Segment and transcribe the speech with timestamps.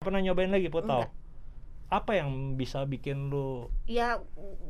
[0.00, 1.12] pernah nyobain lagi putau Enggak.
[1.92, 4.16] apa yang bisa bikin lu ya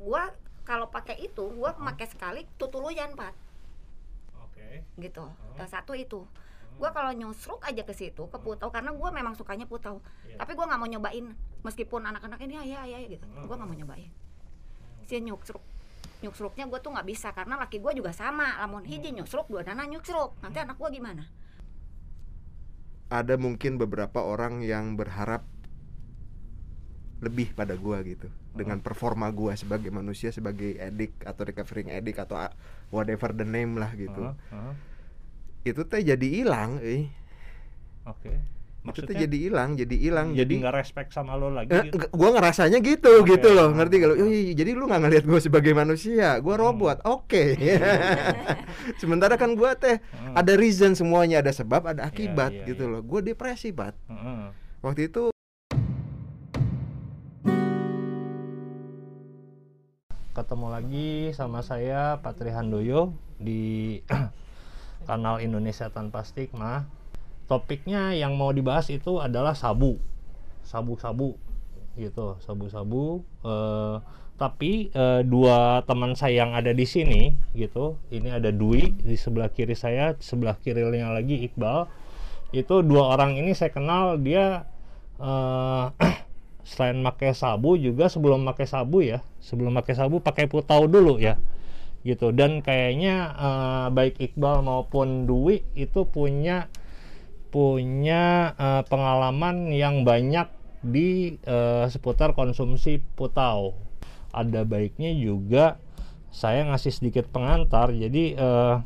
[0.03, 0.35] gua
[0.67, 3.31] kalau pakai itu gua pakai sekali tutuluyan pak
[4.43, 4.83] oke.
[4.99, 5.23] Gitu.
[5.23, 5.55] Oh.
[5.55, 6.27] yang satu itu.
[6.83, 10.03] Gua kalau nyusruk aja ke situ ke putau karena gua memang sukanya putau.
[10.27, 10.43] Iya.
[10.43, 11.27] tapi gua nggak mau nyobain
[11.63, 13.23] meskipun anak-anak ini ya ya ya gitu.
[13.31, 13.47] Hmm.
[13.47, 14.11] gua nggak mau nyobain.
[15.07, 15.63] Si nyusruk
[16.27, 18.59] nyusruknya gua tuh nggak bisa karena laki gua juga sama.
[18.67, 20.35] Lamun hiji nyusruk dua dana nyusruk.
[20.43, 21.23] Nanti anak gua gimana
[23.11, 25.43] ada mungkin beberapa orang yang berharap
[27.21, 28.31] lebih pada gua gitu.
[28.51, 32.39] Dengan performa gua sebagai manusia sebagai edik atau recovering edik atau
[32.95, 34.31] whatever the name lah gitu.
[34.31, 34.75] Heeh, heeh.
[35.61, 37.13] itu teh jadi hilang eh
[38.09, 38.33] oke.
[38.33, 42.01] itu maksudnya jadi hilang jadi hilang jadi nggak respect sama lo lagi Eh, gitu.
[42.11, 43.37] gua ngerasanya gitu Oke.
[43.37, 46.65] gitu loh ngerti kalau "Oh, iya, jadi lu nggak ngelihat gua sebagai manusia gua Hmm.
[46.67, 47.45] robot oke
[49.01, 52.93] sementara kan gua teh Heeh, ada reason semuanya ada sebab ada akibat iya, gitu iya.
[52.93, 54.49] loh gua depresi bat heeh.
[54.81, 55.29] waktu itu
[60.31, 63.99] ketemu lagi sama saya Patri Handoyo di
[65.09, 66.87] kanal Indonesia Tanpa Stigma.
[67.51, 69.99] Topiknya yang mau dibahas itu adalah sabu,
[70.63, 71.35] sabu-sabu,
[71.99, 73.27] gitu, sabu-sabu.
[73.43, 73.97] Eh,
[74.39, 79.51] tapi eh, dua teman saya yang ada di sini, gitu, ini ada Dwi di sebelah
[79.51, 81.91] kiri saya, sebelah kirinya lagi Iqbal.
[82.55, 84.71] Itu dua orang ini saya kenal dia
[85.19, 85.87] eh,
[86.71, 91.41] selain pakai sabu juga sebelum pakai sabu ya sebelum pakai sabu pakai putau dulu ya
[92.07, 96.71] gitu dan kayaknya eh, baik Iqbal maupun Dwi itu punya
[97.51, 100.49] punya eh, pengalaman yang banyak
[100.81, 103.77] di eh, seputar konsumsi putau.
[104.31, 105.83] Ada baiknya juga
[106.31, 107.91] saya ngasih sedikit pengantar.
[107.91, 108.77] Jadi eh,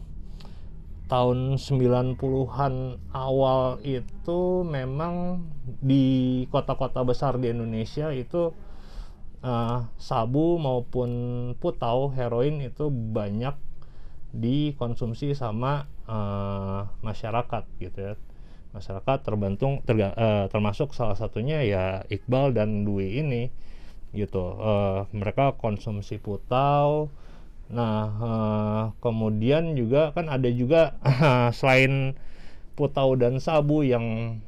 [1.04, 2.74] tahun 90-an
[3.12, 5.44] awal itu memang
[5.84, 8.50] di kota-kota besar di Indonesia itu
[9.44, 11.10] eh, sabu maupun
[11.60, 13.54] putau heroin itu banyak
[14.34, 18.14] dikonsumsi sama eh, masyarakat gitu ya
[18.76, 23.42] masyarakat terbantung terga- eh, termasuk salah satunya ya Iqbal dan Dwi ini
[24.14, 27.10] gitu Eh, mereka konsumsi putau
[27.72, 30.96] Nah, eh, kemudian juga kan ada juga
[31.58, 32.14] selain
[32.78, 34.38] putau dan sabu yang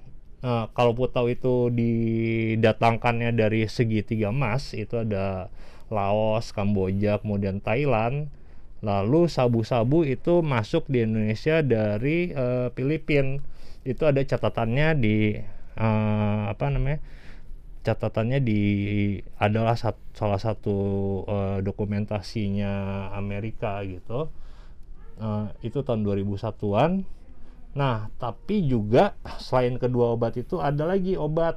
[0.44, 5.48] eh, kalau putau itu didatangkannya dari segitiga emas itu ada
[5.92, 8.26] Laos, Kamboja, kemudian Thailand.
[8.84, 13.40] Lalu sabu-sabu itu masuk di Indonesia dari eh, Filipina.
[13.86, 15.38] Itu ada catatannya di
[15.78, 16.98] eh, apa namanya?
[17.86, 18.60] catatannya di
[19.38, 20.76] adalah sat- salah satu
[21.24, 22.72] eh, dokumentasinya
[23.14, 24.28] Amerika gitu
[25.16, 27.00] Eh, itu tahun 2001-an
[27.72, 31.56] nah tapi juga selain kedua obat itu ada lagi obat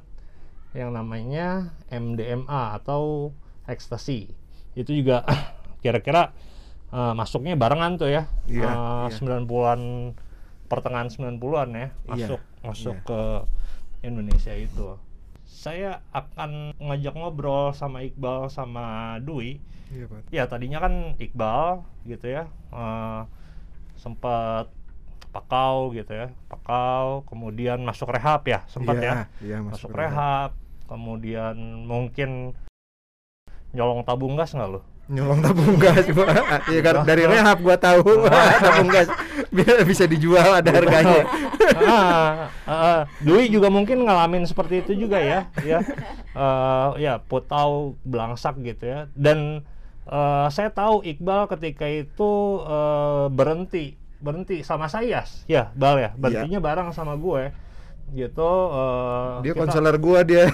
[0.72, 3.35] yang namanya MDMA atau
[3.67, 4.31] ekstasi
[4.75, 5.28] itu juga
[5.84, 6.31] kira-kira
[6.88, 9.16] eh, masuknya barengan tuh ya Iya, Eh, iya.
[9.19, 9.81] 90-an
[10.69, 13.06] pertengahan 90-an ya Iya, masuk masuk iya.
[13.09, 13.22] ke
[14.06, 14.96] Indonesia itu
[15.50, 19.58] saya akan ngajak ngobrol sama Iqbal sama Dwi.
[19.90, 20.22] Iya, Pak.
[20.29, 23.22] Ya tadinya kan Iqbal gitu ya, eh,
[23.97, 24.69] sempat
[25.34, 30.53] pakau gitu ya, pakau, kemudian masuk rehab ya, sempat ya, Iya, masuk rehab,
[30.85, 32.53] kemudian mungkin
[33.74, 34.81] nyolong tabung gas nggak lo?
[35.09, 36.28] Nyolong tabung gas, Pak.
[36.72, 38.30] Iya, kan dari rehab gua tahu.
[38.64, 39.09] Tabung gas.
[39.50, 41.25] Bi- bisa dijual ada harganya.
[41.90, 45.81] ah, ah, Dwi juga mungkin ngalamin seperti itu juga ya, ya,
[46.38, 49.00] Eh, ya putau belangsak gitu ya.
[49.18, 49.66] Dan
[50.06, 56.62] eh, saya tahu Iqbal ketika itu eh, berhenti, berhenti sama saya, ya, Bal ya, berhentinya
[56.62, 57.50] bareng sama gue,
[58.14, 58.52] gitu.
[58.72, 60.47] eh, Dia konselor gua dia.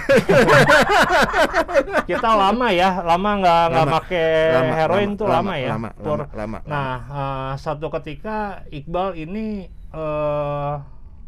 [2.09, 4.27] kita lama ya, lama nggak nggak pakai
[4.75, 5.69] heroin lama, tuh lama, lama, ya.
[5.75, 6.19] lama, Pur.
[6.31, 10.73] lama, lama, Nah, eh, satu ketika Iqbal ini eh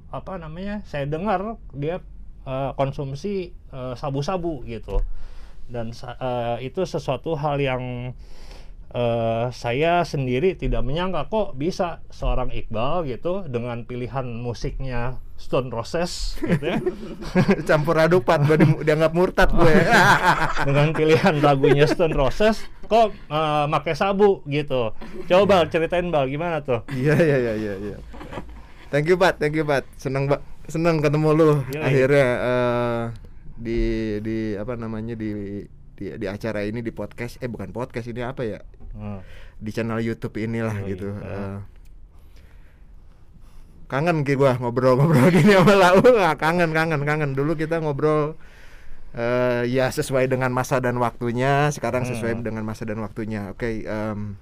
[0.07, 0.81] apa namanya?
[0.87, 1.99] Saya dengar dia
[2.47, 3.51] eh, konsumsi
[3.95, 5.03] sabu-sabu gitu.
[5.67, 7.83] Dan eh, itu sesuatu hal yang
[8.95, 16.35] eh, saya sendiri tidak menyangka kok bisa seorang Iqbal gitu dengan pilihan musiknya Stone Roses
[16.37, 16.81] gitu ya.
[17.69, 19.69] Campur aduk Pat, gua di- dianggap murtad gue.
[20.67, 24.91] dengan pilihan lagunya Stone Roses kok eh, pakai sabu gitu.
[25.25, 26.81] Coba Bal, ceritain Bal gimana tuh?
[26.89, 27.97] Iya, iya, iya, iya, iya.
[28.89, 29.37] Thank you, Pat.
[29.37, 29.85] Thank you, Pat.
[29.95, 30.41] Senang, Pak.
[30.65, 31.79] Senang ketemu lu Yoi.
[31.79, 33.01] akhirnya eh,
[33.55, 33.79] di
[34.19, 35.63] di apa namanya di
[35.93, 38.59] di di acara ini di podcast eh bukan podcast ini apa ya
[38.91, 39.21] Hmm.
[39.61, 41.13] di channel YouTube inilah Yoi, gitu.
[41.13, 41.61] eh.
[43.87, 48.35] Kangen ki gua ngobrol-ngobrol gini sama lau Nggak, kangen kangen kangen dulu kita ngobrol
[49.11, 52.43] eh ya sesuai dengan masa dan waktunya sekarang sesuai Hmm.
[52.43, 54.35] dengan masa dan waktunya oke em,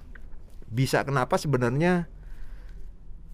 [0.66, 2.10] bisa kenapa sebenarnya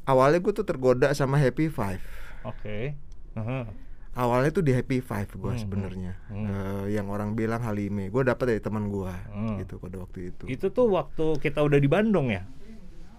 [0.04, 2.04] awalnya gue tuh tergoda sama Happy Five
[2.44, 2.94] Oke.
[3.32, 3.64] Heeh.
[4.12, 6.44] awalnya tuh di Happy Five gue Hmm, sebenarnya hmm.
[6.44, 9.56] Eh, yang orang bilang Halime gue dapet dari teman gue Hmm.
[9.56, 12.44] gitu pada waktu itu Itu tuh waktu kita udah di Bandung ya?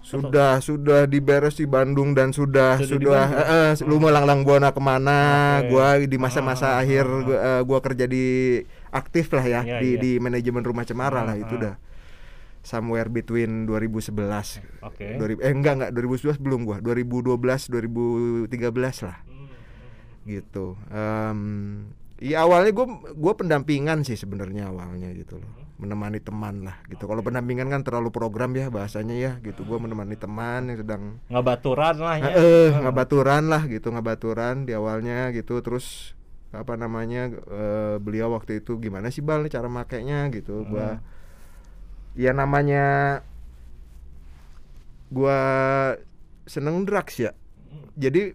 [0.03, 4.75] Sudah sudah diberes di Bandung dan sudah Sudah sudah eh, eh, lu mau langlang buana
[4.75, 5.19] ke mana?
[5.63, 5.71] Oke.
[5.71, 8.25] gua di masa-masa Ah, akhir ah, gua, eh, gua kerja di
[8.91, 10.01] aktif lah ya Iya, di iya.
[10.03, 11.59] di manajemen rumah cemara lah Ah, itu ah.
[11.63, 11.75] udah.
[12.59, 15.19] Somewhere between 2011 Oke.
[15.19, 16.77] 2000 eh enggak enggak 2011 belum gua.
[16.79, 19.17] 2012 2013 lah.
[19.23, 19.47] Hmm,
[20.23, 20.75] gitu.
[20.87, 21.39] Em,
[22.19, 25.51] ya awalnya gue gue pendampingan sih sebenarnya awalnya gitu loh
[25.83, 27.03] menemani teman lah gitu.
[27.03, 29.67] Kalau pendampingan kan terlalu program ya bahasanya ya gitu.
[29.67, 32.31] Gue menemani teman yang sedang Ngebaturan lah ya.
[32.31, 33.91] eh ngabaturan lah gitu.
[33.91, 35.59] Ngabaturan di awalnya gitu.
[35.59, 36.15] Terus
[36.55, 40.63] apa namanya eh, beliau waktu itu gimana sih bal cara makainya gitu.
[40.63, 41.03] Gua
[42.15, 43.19] ya namanya
[45.11, 45.39] gua
[46.47, 47.35] seneng drugs ya.
[47.99, 48.33] Jadi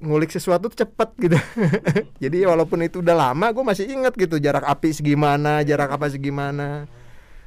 [0.00, 1.36] ngulik sesuatu cepet gitu.
[2.24, 6.88] Jadi walaupun itu udah lama gue masih inget gitu jarak api segimana jarak apa segimana.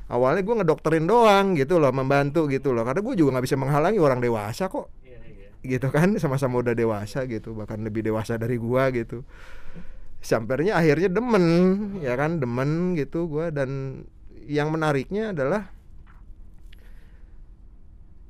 [0.08, 2.86] Awalnya gue ngedokterin doang gitu loh membantu gitu loh.
[2.86, 4.94] Karena gue juga nggak bisa menghalangi orang dewasa kok.
[5.02, 5.50] Iya, iya.
[5.66, 9.26] gitu kan sama-sama udah dewasa gitu bahkan lebih dewasa dari gua gitu.
[10.24, 11.46] Sampernya akhirnya demen
[12.00, 13.50] ya kan demen gitu gua.
[13.50, 14.04] Dan
[14.46, 15.74] yang menariknya adalah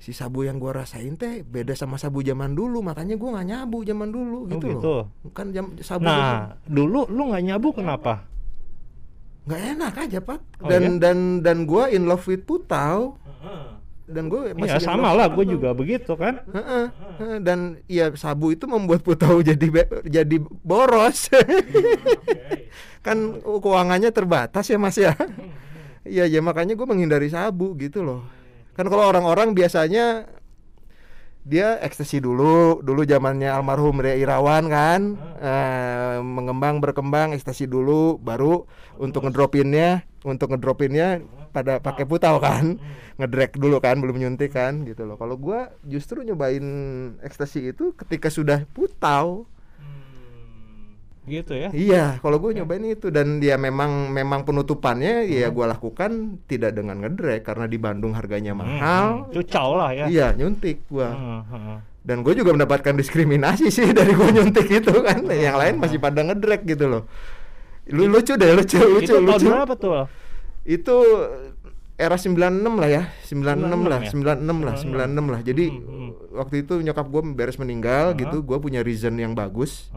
[0.03, 3.77] si sabu yang gua rasain teh beda sama sabu zaman dulu makanya gua nggak nyabu
[3.81, 4.93] zaman dulu Oh, gitu, gitu.
[4.99, 8.27] loh kan jam sabu zaman- Nah, dulu lu nggak nyabu kenapa?
[9.43, 10.39] nggak enak aja pak.
[10.59, 10.99] Oh, dan iya?
[10.99, 13.15] dan dan gua in love with putau.
[14.03, 16.43] Dan gue Iya sama lah, gue juga begitu kan.
[16.43, 16.85] Heeh,
[17.39, 21.31] dan ya sabu itu membuat putau jadi be- jadi boros.
[22.99, 25.15] Kan keuangannya terbatas ya mas ya?
[26.03, 28.27] Iya ya makanya gue menghindari sabu gitu loh
[28.73, 30.25] kan kalau orang-orang biasanya
[31.43, 35.01] dia ekstasi dulu dulu zamannya almarhum Ria Irawan kan.
[35.43, 38.63] Eh, mengembang berkembang ekstasi dulu baru
[38.95, 41.19] untuk ngedropinnya untuk ngedropinnya
[41.51, 42.79] pada pakai putau kan.
[43.19, 45.19] Ngedrek dulu kan belum nyuntik kan gitu loh.
[45.19, 46.63] Kalau gua justru nyobain
[47.21, 49.45] ekstasi itu ketika sudah putau
[51.23, 51.69] Gitu ya.
[51.71, 56.99] Iya, kalau gue nyobain itu dan dia memang memang penutupannya ya gua lakukan tidak dengan
[56.99, 59.27] ngedrek karena di Bandung harganya mahal.
[59.27, 60.05] Hmm, Cucau lah ya.
[60.11, 61.15] Iya, nyuntik gua.
[61.15, 61.77] Heeh, heeh.
[62.03, 65.23] Dan gue juga mendapatkan diskriminasi sih dari gua nyuntik itu kan.
[65.31, 67.03] Yang lain masih pada ngedrek gitu loh.
[67.87, 69.47] Lu lucu deh, lucu, lucu, Itu tahun lucu.
[69.47, 69.91] berapa tuh?
[70.63, 70.95] Itu
[71.95, 75.39] era 96 lah ya, 96 lah, 96 96 lah, 96 lah.
[75.39, 76.09] Jadi Hmm, hmm.
[76.35, 79.87] waktu itu nyokap gue beres meninggal gitu, gua punya reason yang bagus.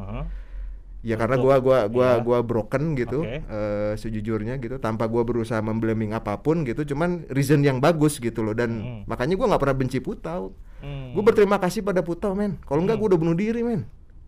[1.07, 2.19] Ya karena Untuk- gua gua gua iya.
[2.19, 3.39] gua broken gitu Oke.
[3.39, 8.43] eh, sejujurnya gitu tanpa gua berusaha memblaming apa pun gitu cuman reason yang bagus gitu
[8.43, 9.01] loh dan Hmm.
[9.07, 10.51] makanya gua nggak pernah benci Putau.
[10.77, 11.15] Hmm.
[11.15, 12.59] Gua berterima kasih pada Putau men.
[12.61, 13.87] Kalau enggak gua udah bunuh diri men.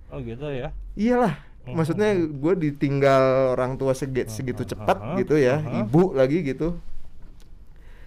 [0.09, 0.71] Oh gitu ya.
[0.95, 1.35] Iyalah.
[1.67, 1.75] Hmm.
[1.75, 3.23] Maksudnya gua ditinggal
[3.53, 4.71] orang tua segi- segitu Hmm.
[4.71, 5.19] cepat Aha.
[5.19, 5.83] gitu ya, Aha.
[5.83, 6.79] ibu lagi gitu.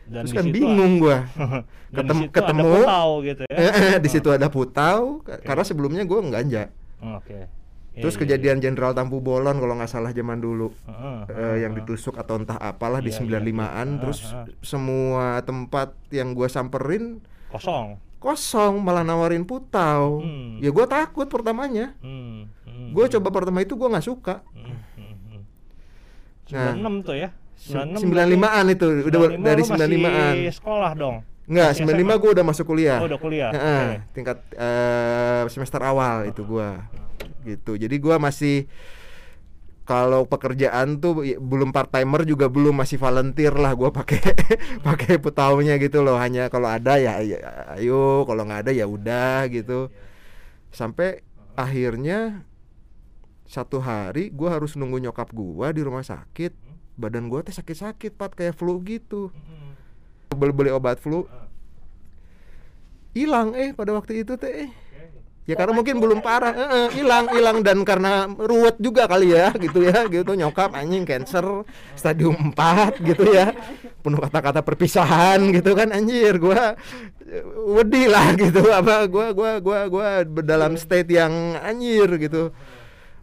[0.08, 1.28] Dan Terus kan bingung gua.
[1.94, 2.72] Dan Ketem- di situ ada ketemu.
[2.74, 3.58] putau gitu ya.
[4.04, 6.72] di situ ada Putau ka- karena sebelumnya gua ganja.
[7.02, 7.36] Oke.
[7.36, 7.61] Iya,
[7.92, 10.72] Terus iya, kejadian Jenderal Tampu Bolon kalau nggak salah zaman dulu.
[10.82, 10.88] iya.
[10.88, 14.00] Heeh, eh, heeh, yang ditusuk atau entah apalah di Iya, 95-an iya.
[14.00, 14.46] terus Ah, ah.
[14.62, 17.20] semua tempat yang gua samperin
[17.50, 18.00] kosong.
[18.18, 20.56] kosong malah nawarin putau Hmm.
[20.58, 22.48] ya gua takut pertamanya Hmm.
[22.64, 25.42] hmm, gua hmm, coba pertama itu gua nggak suka hmm, hmm, hmm.
[26.50, 26.74] Nah.
[26.80, 27.30] 96 tuh ya.
[27.58, 31.18] 96 95-an itu udah 95 dari lu masih 95-an sekolah dong.
[31.44, 32.16] Enggak, Masih 95 SMA?
[32.18, 33.52] gua udah masuk kuliah Oh, udah kuliah.
[33.52, 33.98] Heeh, Oke.
[34.14, 36.88] tingkat eh, semester awal itu gua
[37.44, 37.78] gitu.
[37.78, 38.70] Jadi gua masih
[39.82, 44.22] kalau pekerjaan tuh ya, belum part timer juga belum masih volunteer lah gua pakai
[44.88, 46.16] pakai putaunya gitu loh.
[46.16, 47.38] Hanya kalau ada ya, ya
[47.76, 49.92] ayo kalau nggak ada ya udah gitu.
[50.72, 51.26] Sampai
[51.60, 52.48] akhirnya
[53.50, 56.56] satu hari gua harus nunggu nyokap gua di rumah sakit.
[56.96, 59.34] Badan gua teh sakit-sakit pat kayak flu gitu.
[60.32, 61.28] Beli beli obat flu.
[63.12, 64.72] Hilang eh pada waktu itu teh eh.
[65.50, 66.54] Ya karena mungkin belum parah.
[66.54, 67.58] Eh, eh, hilang hilang.
[67.66, 70.32] Dan karena ruwet juga kali ya gitu ya gitu.
[70.38, 71.44] Nyokap anjing cancer
[71.98, 73.54] stadium 4 gitu ya.
[74.02, 76.38] Penuh kata-kata perpisahan gitu kan anjir.
[76.38, 76.78] Gua
[77.26, 77.44] eh,
[77.78, 78.62] wedi lah gitu.
[78.70, 80.08] Apa gua gua gua gua
[80.46, 82.54] dalam state yang anjir gitu.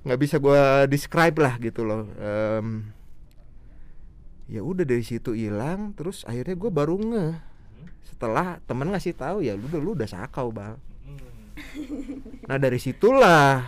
[0.02, 2.06] Nggak bisa gua describe lah gitu loh.
[2.18, 2.90] Em,
[4.48, 7.34] ya udah dari situ hilang terus akhirnya gua baru ngeh.
[8.08, 10.87] Setelah temen ngasih tahu ya lu lu udah sakau Hmm.
[12.48, 13.66] Nah dari situlah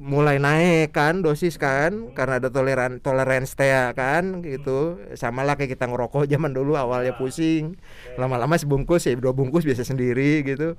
[0.00, 4.96] mulai naik kan dosis kan karena ada toleran toleransi ya kan gitu.
[5.12, 7.76] Sama lah kayak kita ngerokok zaman dulu awalnya pusing.
[8.16, 10.74] Lama-lama sebungkus ya dua bungkus biasa sendiri gitu.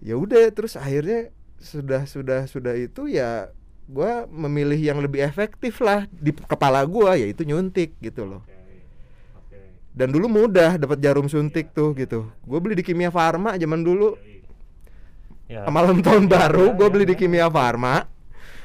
[0.00, 3.52] Ya udah terus akhirnya sudah sudah sudah itu ya
[3.88, 8.42] gua memilih yang lebih efektif lah di kepala gua yaitu nyuntik gitu loh.
[9.94, 12.26] Dan dulu mudah dapat jarum suntik tuh gitu.
[12.42, 14.18] Gue beli di kimia farma zaman dulu
[15.46, 15.68] Ya.
[15.68, 17.20] malam tahun baru gue ya, beli di ya.
[17.20, 18.08] kimia farma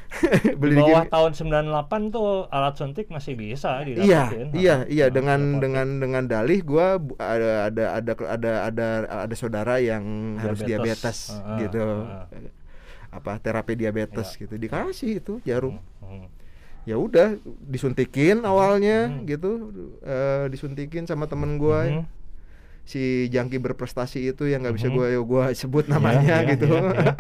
[0.10, 4.48] Di beli di bawah kimia tahun 98 tuh alat suntik masih bisa iya didapetin.
[4.54, 4.90] iya Heeh.
[4.90, 5.60] iya Nah, dengan dapetin.
[5.62, 8.88] dengan dengan dalih gue ada ada ada ada ada
[9.22, 10.02] ada saudara yang
[10.38, 10.80] harus Diabetes.
[10.98, 12.52] diabetes Heeh, gitu heeh.
[13.10, 14.40] apa terapi diabetes Iya.
[14.40, 16.26] gitu dikasih itu jarum Hmm.
[16.86, 19.26] ya udah disuntikin awalnya Hmm.
[19.26, 19.50] gitu
[20.02, 22.04] eh, disuntikin sama temen gue Mhm.
[22.90, 27.14] Si jangki berprestasi itu yang nggak bisa gue gua sebut namanya iya, gitu iya, iya.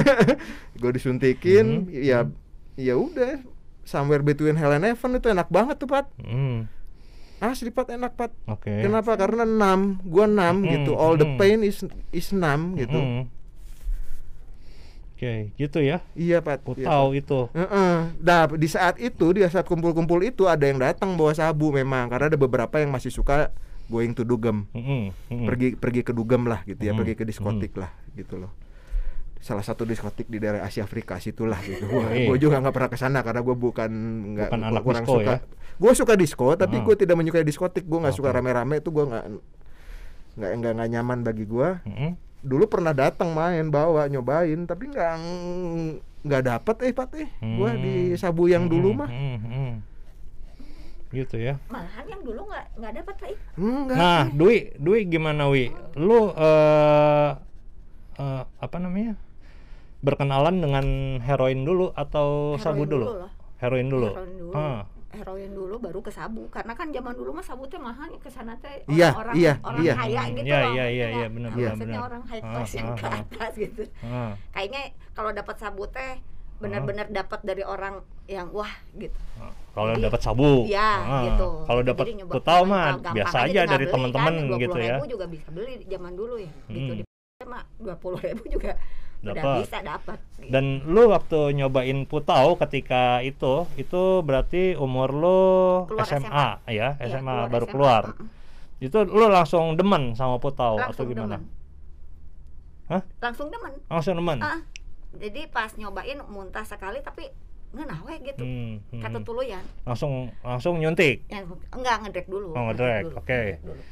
[0.80, 2.18] gue disuntikin Mhm, ya
[2.74, 3.44] ya udah
[3.84, 6.64] somewhere between hell and heaven itu enak banget tuh pat Hmm.
[7.36, 8.72] asli pat enak pat Oke.
[8.80, 11.36] kenapa karena enam gua enam Mhm, gitu all the mhm.
[11.36, 13.22] pain is is enam gitu Mhm.
[15.12, 16.04] Oke, gitu ya.
[16.12, 17.20] iya pat Aku iya, tahu Pat.
[17.24, 17.40] itu.
[17.56, 17.94] Heeh.
[18.20, 22.28] Nah, di saat itu, di saat kumpul-kumpul itu ada yang datang bawa sabu memang karena
[22.28, 23.48] ada beberapa yang masih suka
[23.86, 24.66] going to dugem.
[24.70, 25.46] Mhm, mhm.
[25.46, 28.50] pergi pergi ke dugem lah gitu ya Hmm, pergi ke diskotik lah gitu loh
[29.36, 32.26] salah satu diskotik di daerah Asia Afrika situlah gitu gua, Iya.
[32.26, 33.90] gua juga nggak pernah ke sana karena gue bukan
[34.34, 34.48] nggak
[34.80, 35.38] kurang disko suka ya?
[35.76, 36.82] gue suka disko tapi Ah.
[36.82, 38.36] gue tidak menyukai diskotik gue nggak suka Oke.
[38.36, 39.24] rame-rame itu gue nggak
[40.34, 42.10] nggak nggak nggak nyaman bagi gue Mhm.
[42.42, 45.14] dulu pernah datang main bawa nyobain tapi nggak
[46.22, 47.78] nggak dapet eh pat eh gue Hmm.
[47.78, 49.70] di sabu yang dulu mah mhm, mhm.
[51.08, 51.54] Gitu ya.
[51.66, 53.34] malahan yang dulu nggak nggak dapat Rai.
[53.56, 55.70] enggak Nah, Dwi, Dwi gimana Wi?
[55.94, 57.30] Lu eh
[58.16, 59.14] eh, apa namanya?
[59.98, 60.86] Berkenalan dengan
[61.20, 63.04] heroin dulu atau sabu Heroin dulu?
[63.06, 63.30] loh.
[63.56, 64.08] Heroin dulu.
[64.12, 64.52] Heroin dulu.
[64.52, 64.82] Ah.
[65.08, 68.52] Heroin dulu baru ke sabu karena kan zaman dulu mah sabu teh mahal ke sana
[68.60, 69.94] teh Iya, orang iya, orang iya.
[69.96, 70.68] kaya Hmm, gitu iya, loh.
[70.68, 71.08] iya, iya, maksudnya.
[71.16, 72.08] iya, benar, benar, Maksudnya benar.
[72.10, 73.16] orang high Ah, class yang ah, ke ah.
[73.16, 73.82] atas gitu.
[74.04, 74.32] Ah.
[74.52, 74.82] Kayaknya
[75.16, 76.12] kalau dapat sabu teh
[76.56, 79.16] benar-benar dapat dari orang yang wah gitu.
[79.70, 80.64] Kalau Jadi, dapat sabu.
[80.64, 81.22] Iya, Ah.
[81.28, 81.48] gitu.
[81.68, 84.96] Kalau dapat putau mah biasa aja dari beli teman-teman kan, gitu ya.
[84.96, 86.52] 20.000 juga bisa beli zaman dulu ya.
[86.66, 86.98] Gitu Hmm.
[86.98, 87.04] di
[87.44, 88.72] mah 20.000 juga
[89.18, 89.56] udah Dapat.
[89.60, 90.18] bisa dapat.
[90.42, 95.40] Dan lu waktu nyobain putau ketika itu, itu berarti umur lu
[95.86, 97.72] Keluar SMA, ya, SMA baru SMA.
[97.72, 98.02] keluar.
[98.12, 98.28] Mm-mm.
[98.78, 101.36] Itu lu langsung demen sama putau atau Langsung gimana?
[101.36, 101.52] demen.
[102.86, 103.02] Hah?
[103.18, 103.72] Langsung demen.
[103.88, 104.38] Langsung demen.
[104.38, 104.60] Ah,
[105.16, 107.28] jadi pas nyobain muntah sekali tapi
[107.72, 108.40] ngeunah we gitu.
[108.40, 109.00] Hmm, hmm.
[109.00, 109.64] Kata tuluyan.
[109.82, 111.26] Langsung langsung nyuntik.
[111.26, 112.52] Yang enggak ngedrek dulu.
[112.52, 113.26] Oh, ngedrek, oke.
[113.26, 113.82] ngedrek dulu.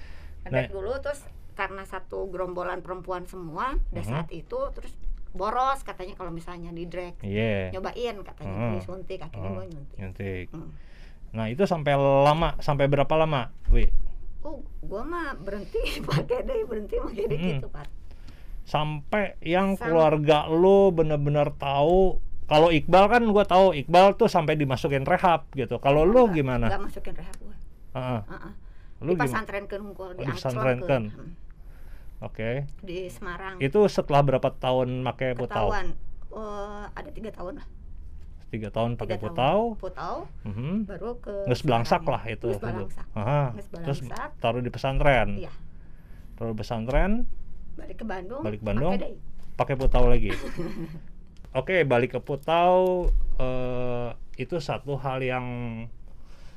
[0.42, 1.20] Ngedrek dulu terus
[1.54, 4.08] karena satu gerombolan perempuan semua pada Mhm.
[4.08, 4.90] saat itu terus
[5.30, 7.70] boros katanya kalau misalnya di drag Iya.
[7.70, 8.74] nyobain katanya Mhm.
[8.74, 9.56] disuntik akhirnya Mhm.
[9.56, 10.46] gue nyuntik Nyuntik.
[10.50, 10.70] Hmm.
[11.30, 13.50] Nah, itu sampai lama, sampai berapa lama?
[13.68, 13.90] Wi?
[14.44, 17.48] oh gue mah berhenti pakai deh berhenti pakai deh Mhm.
[17.56, 17.88] gitu pak
[18.64, 24.54] Sampai yang Sam- keluarga lu bener-bener tahu kalau Iqbal kan gua tahu Iqbal tuh sampai
[24.54, 25.76] dimasukin rehab gitu.
[25.78, 26.66] Kalau lu gimana?
[26.66, 27.56] nggak masukin rehab gue
[27.92, 28.20] Heeh.
[28.22, 28.52] Heeh.
[29.00, 29.24] Lu di gimana?
[29.26, 31.02] pesantren ke Hungkul Oh, di di pesantrenkan.
[31.10, 31.32] hmm,
[32.20, 32.64] Oke.
[32.80, 35.68] di Semarang Itu setelah berapa tahun pakai putau?
[36.30, 37.66] oh, ada tiga tahun lah
[38.46, 39.34] Tiga tahun pakai tiga putau.
[39.34, 40.74] tahun putau Mhm.
[40.86, 42.48] baru ke Nges belangsak lah itu.
[42.48, 43.06] Nges belangsak.
[43.14, 43.42] Aha.
[43.52, 43.98] Nges Terus
[44.38, 45.28] taruh di pesantren.
[45.36, 45.50] iya
[46.34, 47.26] Taruh di pesantren,
[47.74, 48.92] balik ke Bandung Balik ke Bandung.
[49.54, 50.30] pakai putau lagi.
[51.58, 53.06] Oke, balik ke putau
[53.38, 55.46] eh, itu satu hal yang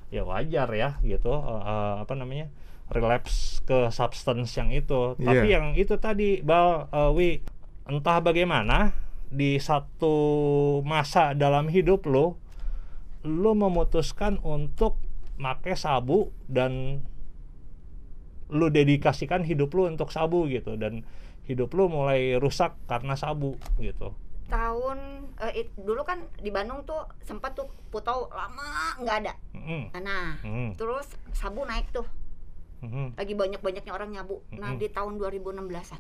[0.10, 2.50] ya wajar ya gitu eh, apa namanya
[2.90, 5.14] relapse ke substance yang itu.
[5.20, 5.62] Tapi Iya.
[5.62, 7.30] yang itu tadi bal eh, wi
[7.86, 8.98] entah bagaimana
[9.28, 10.16] di satu
[10.82, 12.40] masa dalam hidup lo
[13.22, 14.98] lo memutuskan untuk
[15.38, 17.04] make sabu dan
[18.52, 21.04] lu dedikasikan hidup lu untuk sabu gitu dan
[21.48, 24.14] hidup lu mulai rusak karena sabu gitu.
[24.48, 29.34] tahun eh, it- dulu kan di Bandung tuh sempat tuh putau lama nggak ada.
[29.52, 31.04] Mm, nah mm, terus
[31.36, 32.08] sabu naik tuh.
[32.80, 34.40] Mm, lagi banyak banyaknya orang nyabu.
[34.56, 34.80] Nah Mm-mm.
[34.80, 36.00] di tahun 2016an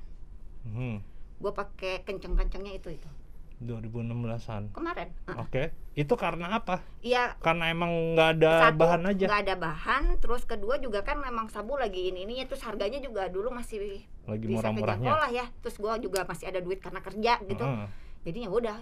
[0.63, 0.97] mm.
[1.37, 3.09] gue pakai kenceng-kencengnya itu itu
[3.57, 4.69] 2016an.
[4.69, 5.09] kemarin.
[5.35, 6.85] Oke, itu karena apa?
[7.01, 9.25] iya Karena emang nggak ada satu bahan aja.
[9.25, 13.25] nggak ada bahan terus kedua juga kan memang sabu lagi ini ininya terus harganya juga
[13.27, 15.09] dulu masih Lagi bisa murah-murahnya.
[15.09, 17.87] lah ya terus gue juga masih ada duit karena kerja gitu Heeh.
[18.29, 18.77] jadi ya udah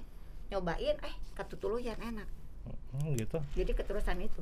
[0.51, 2.27] nyobain eh katutuluyan enak
[2.95, 3.37] Hmm, gitu.
[3.53, 4.41] jadi keterusan itu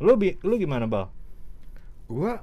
[0.00, 1.12] Lu bi lu gimana, Bal?
[2.08, 2.40] gua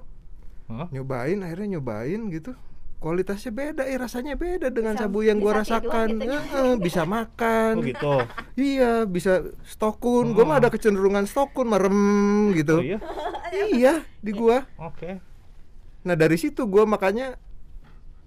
[0.68, 0.88] Hah?
[0.92, 2.54] nyobain akhirnya nyobain gitu
[2.98, 6.34] kualitasnya beda eh rasanya beda dengan Bisa- sabu yang gua bisa tidur rasakan gitu.
[6.34, 8.14] Heeh, bisa makan Oh gitu.
[8.58, 12.00] iya bisa stokun gua mah ada kecenderungan stokun merem
[12.54, 12.98] gitu Oh iya.
[13.78, 15.22] iya di gua Oke.
[16.02, 17.38] nah dari situ gua makanya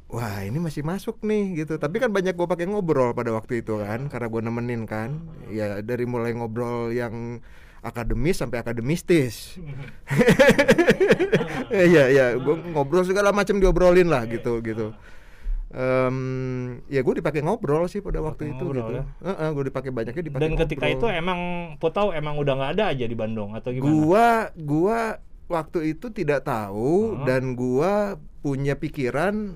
[0.07, 3.79] wah ini masih masuk nih gitu tapi kan banyak gua pakai ngobrol pada waktu itu
[3.79, 5.19] kan karena gua nemenin kan
[5.51, 7.43] ya dari mulai ngobrol yang
[7.81, 9.57] akademis sampai akademistis
[11.71, 14.93] iya iya gua ngobrol segala macam diobrolin lah gitu gitu
[15.71, 19.05] Em, ya gue dipakai ngobrol sih pada waktu itu ngobrol gitu ya.
[19.23, 20.99] Heeh, gue dipakai banyaknya dipakai Dan ketika ngobrol.
[20.99, 21.41] itu emang
[21.79, 23.87] Putau emang udah nggak ada aja di Bandung atau gimana?
[23.87, 24.27] Gua
[24.59, 24.99] gua
[25.47, 27.23] waktu itu tidak tahu Hah?
[27.23, 29.55] dan gua punya pikiran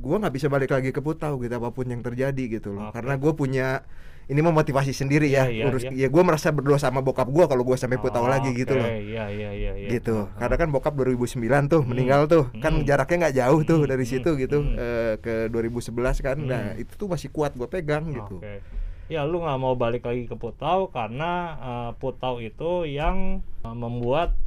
[0.00, 2.88] gua nggak bisa balik lagi ke Putau gitu apa pun yang terjadi gitu loh.
[2.88, 2.96] Oke.
[2.96, 3.68] Karena gua punya
[4.30, 5.50] ini mau motivasi sendiri ya.
[5.50, 6.06] Iya, iya, urus iya.
[6.06, 8.86] ya gua merasa berdoa sama bokap gua kalau gua sampai Putau lagi gitu loh.
[8.86, 9.88] Oke, Iya iya iya iya.
[9.90, 10.14] Gitu.
[10.14, 10.38] Heeh.
[10.38, 12.44] Karena kan bokap 2009 tuh meninggal tuh.
[12.62, 12.86] Kan Hmm.
[12.86, 14.76] jaraknya nggak jauh tuh Hmm, dari hmm, situ gitu hmm.
[14.78, 16.36] eh, ke 2011 kan.
[16.38, 16.82] Nah, Hmm.
[16.82, 18.38] itu tuh masih kuat gua pegang gitu.
[18.38, 18.62] Oke.
[19.10, 24.38] Ya lu nggak mau balik lagi ke Putau karena eh, Putau itu yang eh, membuat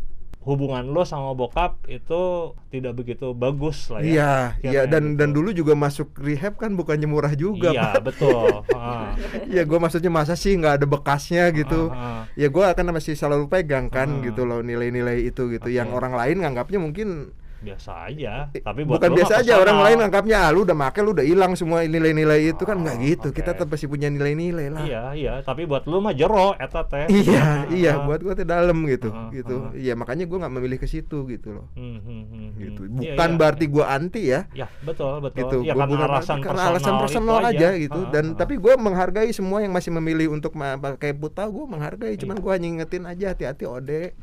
[0.45, 2.21] hubungan lo sama bokap itu
[2.69, 4.05] tidak begitu bagus lah ya.
[4.05, 4.33] Iya,
[4.63, 5.17] iya dan gitu.
[5.17, 8.05] dan dulu juga masuk rehab kan bukannya murah juga, Iya Pak.
[8.05, 8.61] betul.
[8.69, 9.05] Heeh.
[9.49, 12.21] ya gue maksudnya masa sih nggak ada bekasnya gitu Heeh.
[12.37, 14.21] ya gue akan masih selalu pegang kan Ah.
[14.21, 15.73] gitu loh nilai-nilai itu gitu Oke.
[15.73, 17.33] yang orang lain nganggapnya mungkin
[17.65, 18.33] biasa aja.
[18.53, 21.57] Tapi buat bukan biasa aja orang lain nganggapnya ah, lu udah make lu udah hilang
[21.57, 23.27] semua nilai-nilai itu kan nggak Oh, gitu.
[23.33, 23.35] oke.
[23.35, 24.83] kita tetap masih punya nilai-nilai lah.
[24.85, 25.33] Iya iya.
[25.41, 27.09] Tapi buat lu mah jero eta teh.
[27.09, 27.93] iya iya.
[28.05, 29.55] Buat gue tuh dalam gitu Ah, gitu.
[29.67, 29.73] ah.
[29.73, 31.65] iya makanya gue nggak memilih ke situ gitu loh.
[31.73, 32.49] Hmm, hmm, hmm, hmm.
[32.61, 32.81] gitu.
[32.85, 33.37] Iya, bukan iya.
[33.41, 34.41] berarti gue anti ya.
[34.53, 35.39] Ya betul betul.
[35.41, 35.57] gitu.
[35.65, 37.99] Ya, Gua karena alasan karena personal, alasan personal aja, gitu.
[38.05, 42.13] Heeh, dan tapi gue menghargai semua yang masih memilih untuk pakai buta gue menghargai.
[42.19, 44.13] Cuman gue ngingetin aja hati-hati ode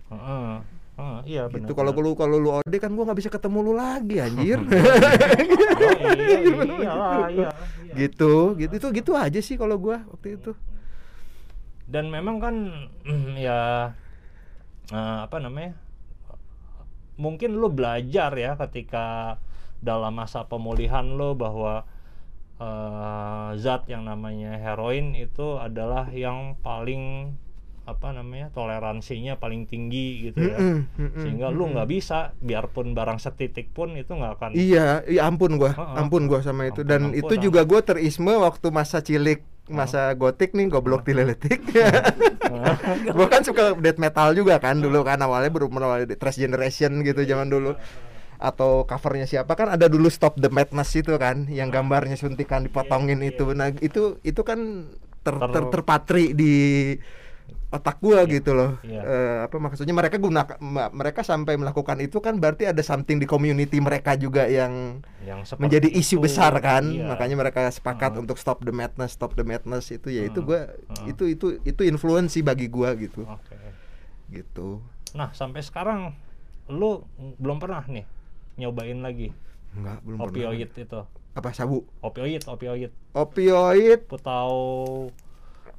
[1.02, 1.66] Heeh, iya benar.
[1.66, 4.58] gitu kalau lu kalau lu ode kan gue nggak bisa ketemu lu lagi anjir
[5.82, 6.38] Oh, iya,
[7.26, 7.50] iya, iya.
[8.06, 10.54] gitu gitu itu gitu aja sih kalau gue waktu itu
[11.90, 12.54] Dan memang kan
[13.46, 13.90] ya
[14.88, 15.74] eh, apa namanya?
[17.20, 19.36] Mungkin lu belajar ya ketika
[19.82, 21.84] dalam masa pemulihan lo bahwa
[22.62, 27.34] eh, zat yang namanya heroin itu adalah yang paling
[27.82, 30.54] apa namanya toleransinya paling tinggi gitu ya.
[30.54, 35.26] Mm-mm, mm-mm, sehingga lu nggak bisa biarpun barang setitik pun itu nggak akan iya iya
[35.26, 35.96] ampun gue Heeh.
[35.98, 36.86] ampun gue sama itu.
[36.86, 37.44] Ampun, dan ampun, itu ampun.
[37.50, 41.62] juga gue terisme waktu masa cilik masa gotik nih goblok tileletik
[43.16, 45.54] gue kan suka death metal juga kan dulu kan awalnya
[46.04, 47.74] di Trash Generation gitu zaman dulu.
[48.42, 53.22] atau covernya siapa kan ada dulu Stop the Madness itu kan yang gambarnya suntikan dipotongin
[53.22, 53.54] itu.
[53.54, 54.90] nah itu itu kan
[55.22, 56.54] ter, Ter- ter- terpatri di
[57.72, 59.00] otak gua gitu loh Iya.
[59.00, 63.24] Eh, apa maksudnya mereka gunakan ma- mereka sampai melakukan itu kan berarti ada something di
[63.24, 66.24] community mereka juga yang yang menjadi isu itu.
[66.28, 67.08] besar kan Iya.
[67.08, 68.22] makanya mereka sepakat Heeh.
[68.22, 70.46] untuk stop the madness stop the madness itu ya itu Heeh.
[70.46, 71.10] gua Heeh.
[71.10, 73.56] itu itu itu influence sih bagi gua gitu Oke.
[74.30, 76.16] gitu Nah, sampai sekarang
[76.66, 77.04] lu
[77.36, 78.04] belum pernah nih
[78.54, 79.32] nyobain lagi
[79.72, 81.00] enggak belum opioid pernah itu.
[81.32, 82.92] apa sabu Opioid, opioid.
[83.12, 85.08] opioid Putau,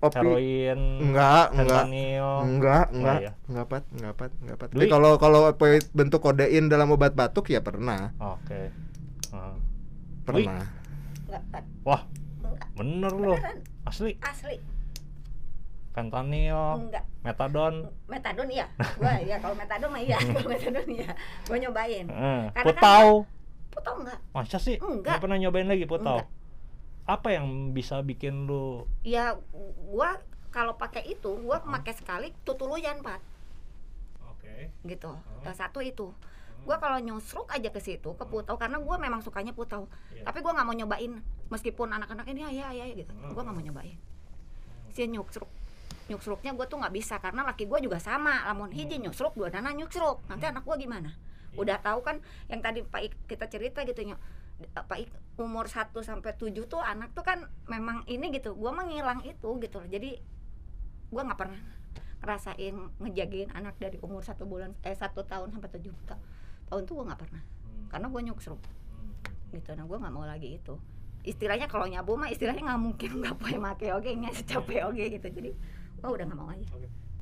[0.03, 3.31] opi heroin, enggak enggak enggak Enggak enggak ya?
[3.45, 7.47] enggak pat enggak pat enggak pat tapi kalau kalau opioid bentuk kodein dalam obat batuk
[7.47, 8.67] ya pernah Oke.
[9.29, 9.55] Nah.
[10.21, 10.61] pernah
[11.23, 11.65] Enggak, Pat.
[11.81, 12.01] Wah,
[12.39, 13.39] enggak bener loh.
[13.83, 14.13] Asli.
[14.21, 14.59] asli
[15.89, 17.85] Fentanyl, enggak metadon.
[18.05, 18.65] metadon iya
[18.97, 21.11] gua ya kalau metadon mah iya kalau metadon iya
[21.43, 23.07] gua nyobain Eh, Karena kan putau.
[23.69, 24.75] putau enggak Masa sih?
[24.75, 25.05] Enggak.
[25.05, 26.17] Nggak pernah nyobain lagi putau.
[26.19, 26.42] Enggak.
[27.03, 29.35] Apa yang bisa bikin lu ya
[29.91, 33.19] gua kalau pakai itu gua pakai sekali tutuluyan pak.
[34.23, 34.71] Oke.
[34.87, 35.11] gitu.
[35.43, 36.15] Eh, satu itu.
[36.63, 39.91] Gua kalau nyusruk aja ke situ ke putau karena gua memang sukanya putau.
[40.15, 40.23] Iya.
[40.23, 41.13] tapi gua nggak mau nyobain
[41.51, 43.11] meskipun anak-anak ini ya ya ya gitu.
[43.35, 43.99] Gua nggak mau nyobain.
[44.95, 45.49] Si nyusruk
[46.07, 48.47] nyusruknya gua tuh nggak bisa karena laki gua juga sama.
[48.47, 50.23] Lamun hiji nyusruk dua dana nyusruk.
[50.31, 51.11] Nanti anak gua gimana?
[51.59, 54.19] Udah tahu kan yang tadi Pak kita cerita gitu nyok
[54.61, 59.25] Ik umur 1 sampai 7 tuh anak tuh kan memang ini gitu gua mah ngilang
[59.25, 59.89] itu gitu loh.
[59.89, 60.21] Jadi
[61.09, 61.61] gua nggak pernah
[62.23, 66.21] ngerasain ngejagain anak dari umur satu bulan eh satu tahun sampai tujuh ta-
[66.69, 67.43] tahun tuh gua nggak pernah.
[67.89, 68.61] Karena gua nyuksruk
[69.53, 70.77] gitu nah gua nggak mau lagi itu.
[71.23, 75.27] Istilahnya kalau nyabu mah istilahnya nggak mungkin nggak boleh make oge nggak capek oge gitu.
[75.33, 75.51] Jadi
[75.97, 76.65] gua udah nggak mau aja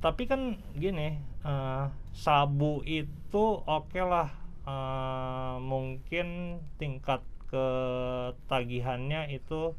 [0.02, 1.13] Tapi kan gini,
[1.46, 6.28] eh, sabu itu oke lah, eh, mungkin
[6.76, 7.21] tingkat
[7.52, 9.76] ketagihannya itu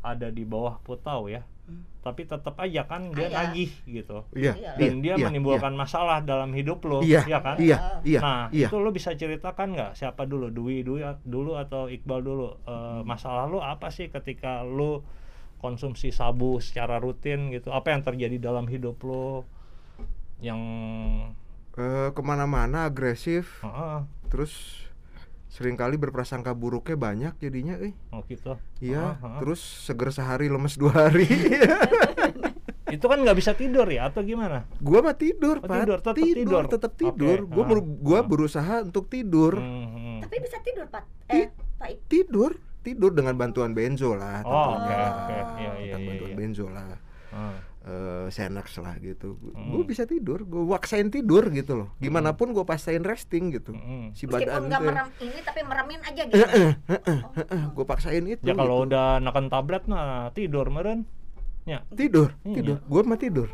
[0.00, 1.44] ada di bawah putau ya.
[2.00, 3.36] tapi tetap aja kan dia Iya.
[3.46, 4.58] nagih gitu Iya.
[4.58, 4.70] Iya.
[4.74, 7.22] dan dia iya, menimbulkan masalah dalam hidup lo Iya.
[7.28, 8.66] ya kan Iya, iya, nah iya.
[8.66, 13.46] itu lo bisa ceritakan nggak siapa dulu Dwi Dwi dulu atau Iqbal dulu Eh, masalah
[13.46, 15.06] lo apa sih ketika lo
[15.62, 19.46] konsumsi sabu secara rutin gitu apa yang terjadi dalam hidup lo
[20.40, 20.58] yang
[21.80, 24.84] Eh, ke mana-mana agresif, Heeh, terus
[25.48, 27.96] sering kali berprasangka buruknya banyak jadinya, eh.
[28.12, 29.38] oh gitu Iya, Heeh, heeh.
[29.40, 31.24] terus seger sehari lemes dua hari.
[32.90, 35.78] itu kan nggak bisa tidur ya atau gimana gua mah tidur, Oh, Pak.
[35.78, 36.62] tidur, tetap tidur.
[36.68, 37.38] tetap Oke, tidur.
[37.46, 38.24] Gua ah, mer- gua ah.
[38.26, 39.54] berusaha untuk tidur.
[39.56, 40.18] Hmm, hmm.
[40.20, 41.04] Tapi bisa tidur, Pak.
[41.30, 41.88] Eh, Pak.
[42.10, 42.50] Tidur,
[42.82, 44.42] tidur dengan bantuan benzo lah.
[44.42, 44.98] oh oke tentunya.
[45.06, 46.36] oke iya iya Dengan iya, bantuan iya.
[46.36, 46.90] benzo lah.
[47.30, 47.56] Ah.
[47.80, 49.40] Eh Xanax lah gitu.
[49.40, 49.72] Hmm.
[49.72, 51.88] Gue bisa tidur, gue waksain tidur gitu loh.
[51.96, 53.72] Gimana pun gue pasain resting gitu.
[53.72, 54.12] Hmm.
[54.12, 54.88] Si Meskipun badan nggak tuh.
[54.92, 56.44] merem ini tapi meremin aja gitu.
[57.76, 58.44] gue paksain itu.
[58.44, 58.92] Ya kalau gitu.
[58.92, 61.08] udah neken tablet nah tidur meren.
[61.64, 61.84] Ya.
[61.92, 62.56] tidur, Iya.
[62.60, 62.76] tidur.
[62.84, 63.48] Gue mah tidur.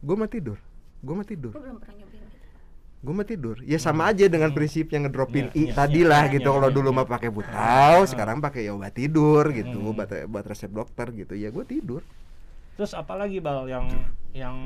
[0.00, 0.58] Gue mah tidur.
[1.02, 1.52] Gue mah tidur.
[1.52, 2.26] Gue belum pernah nyobain.
[3.00, 3.56] Gue mah tidur.
[3.64, 6.48] Ya sama aja dengan prinsip yang ngedropin Iya, i iya, tadi iya, lah iya, gitu.
[6.50, 6.96] iya, Kalau iya, dulu iya.
[7.00, 9.76] mah pakai butau, sekarang pakai ya obat tidur gitu.
[9.78, 9.90] Hmm.
[9.94, 11.32] Obat obat resep dokter gitu.
[11.36, 12.02] Ya gue tidur.
[12.80, 13.92] Terus apalagi bal yang
[14.32, 14.56] yang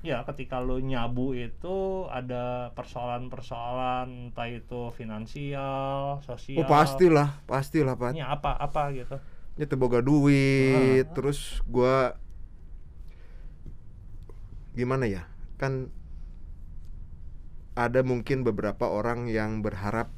[0.00, 6.64] ya ketika lo nyabu itu ada persoalan-persoalan entah itu finansial, sosial.
[6.64, 8.16] Oh pastilah, pastilah Pak.
[8.16, 9.20] Ya apa apa gitu.
[9.60, 12.16] Ya boga duit, terus gua
[14.72, 15.28] gimana ya?
[15.60, 15.92] Kan
[17.76, 20.08] ada mungkin beberapa orang yang berharap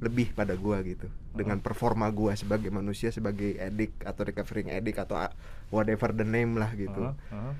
[0.00, 5.16] lebih pada gua gitu dengan performa gua sebagai manusia sebagai edik atau recovering edik atau
[5.68, 7.12] whatever the name lah gitu.
[7.12, 7.54] Heeh, heeh.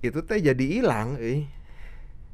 [0.00, 1.50] Itu teh jadi hilang, eh.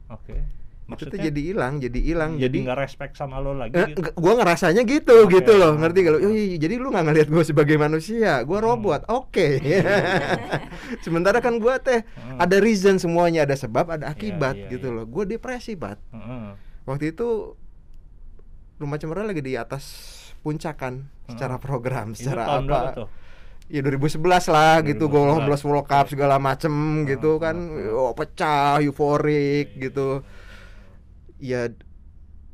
[0.07, 0.37] Oke.
[0.85, 2.37] Itu teh Maksudnya jadi hilang, jadi hilang.
[2.37, 4.05] jadi nggak respect sama lo lagi Eh, gitu.
[4.15, 5.41] gua ngerasanya gitu Oke.
[5.41, 6.29] gitu loh ngerti kalau Ah.
[6.29, 8.69] oh, iya, jadi lu nggak ngelihat gua sebagai manusia gua Hmm.
[8.69, 9.47] robot oke
[11.05, 12.37] sementara kan gua teh Hmm.
[12.37, 14.97] ada reason semuanya ada sebab ada akibat iya, gitu iya.
[15.01, 16.53] loh gua depresi bat Heeh.
[16.85, 17.57] waktu itu
[18.77, 19.85] rumah cemara lagi di atas
[20.41, 22.91] puncakan secara program secara tahun apa.
[22.95, 23.09] tuh?
[23.65, 25.09] ya 2011 lah gitu 2011.
[25.09, 26.73] gol lolos World Cup segala macem
[27.07, 27.57] gitu Ah, kan.
[27.91, 30.09] oh, pecah euforik Iya, gitu.
[31.39, 31.73] Ya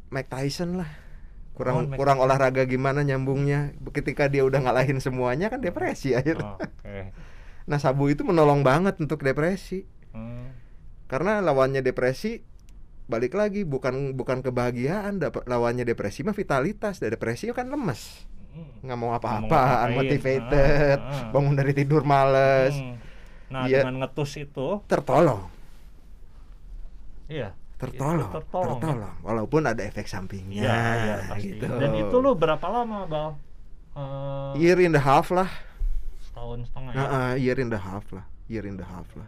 [0.09, 0.90] Mike Tyson lah.
[1.52, 2.26] Kurang Oh, kurang Tyson.
[2.26, 3.74] olahraga gimana nyambungnya?
[3.90, 6.46] Ketika dia udah ngalahin semuanya kan depresi akhirnya.
[6.46, 7.11] Oh, Oke.
[7.66, 9.83] nah sabu itu menolong banget untuk depresi.
[10.11, 10.50] Hmm.
[11.06, 12.38] karena lawannya depresi
[13.11, 18.25] balik lagi bukan bukan kebahagiaan dap- lawannya depresi mah vitalitas depresi kan lemes
[18.81, 21.31] nggak mau apa-apa unmotivated Ah, ah.
[21.31, 22.96] bangun dari tidur males Hmm.
[23.51, 23.83] Nah, Iya.
[23.83, 25.51] dengan ngetus itu, tertolong
[27.27, 27.51] iya.
[27.77, 28.79] tertolong, tertolong.
[28.79, 29.14] tertolong.
[29.20, 31.49] walaupun ada efek sampingnya Iya, iya, pasti.
[31.51, 31.64] gitu.
[31.66, 33.31] Dan itu lu berapa lama, Bal?
[33.90, 35.51] Eh, year in the half lah
[36.20, 36.96] setahun setengah ya.
[36.96, 39.27] Nah, ah, year in the half lah year in the half lah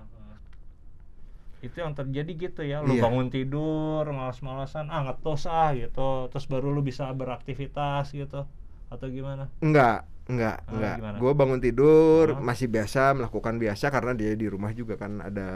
[1.63, 2.83] Itu yang terjadi gitu ya.
[2.83, 3.07] Lu Iya.
[3.07, 6.27] bangun tidur, malas-malasan, ah ngetus ah gitu.
[6.29, 8.45] Terus baru lu bisa beraktivitas gitu.
[8.91, 9.49] Atau gimana?
[9.63, 12.39] enggak enggak Ah, enggak gue bangun tidur Ah.
[12.39, 15.49] masih biasa melakukan biasa karena dia di rumah juga kan ada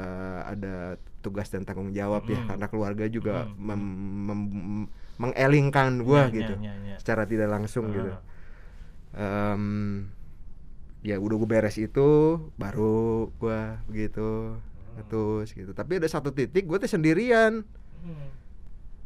[0.43, 0.75] ada
[1.23, 2.49] tugas dan tanggung jawab ya Hmm.
[2.51, 3.55] karena keluarga juga Hmm.
[3.63, 4.89] mem- mem-
[5.23, 6.97] mengelingkan gue Iya, gitu iya, iya.
[6.99, 9.55] secara tidak langsung gitu Ah.
[9.55, 9.65] Em,
[11.01, 12.09] ya udah gue beres itu
[12.59, 14.59] baru gue begitu
[14.97, 15.71] ngetus gitu.
[15.77, 17.63] Tapi ada satu titik gue tuh sendirian.
[18.07, 18.29] Hmm.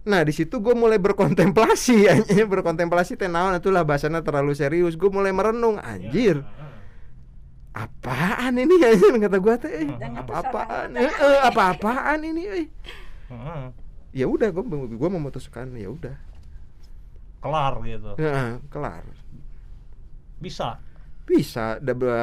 [0.01, 4.97] nah di situ gue mulai berkontemplasi anjir berkontemplasi teh naon itulah bahasanya terlalu serius.
[4.97, 6.41] Gue mulai merenung anjir.
[7.75, 12.67] Ah, apaan ini anjir kata gue teh eh, apa-apaan eh, eh, apa-apaan ini eh.
[14.11, 16.17] ya udah gue gue memutuskan ya udah.
[17.41, 18.11] Kelar gitu.
[18.21, 19.05] Nah, kelar.
[20.41, 20.81] Bisa.
[21.25, 21.79] bisa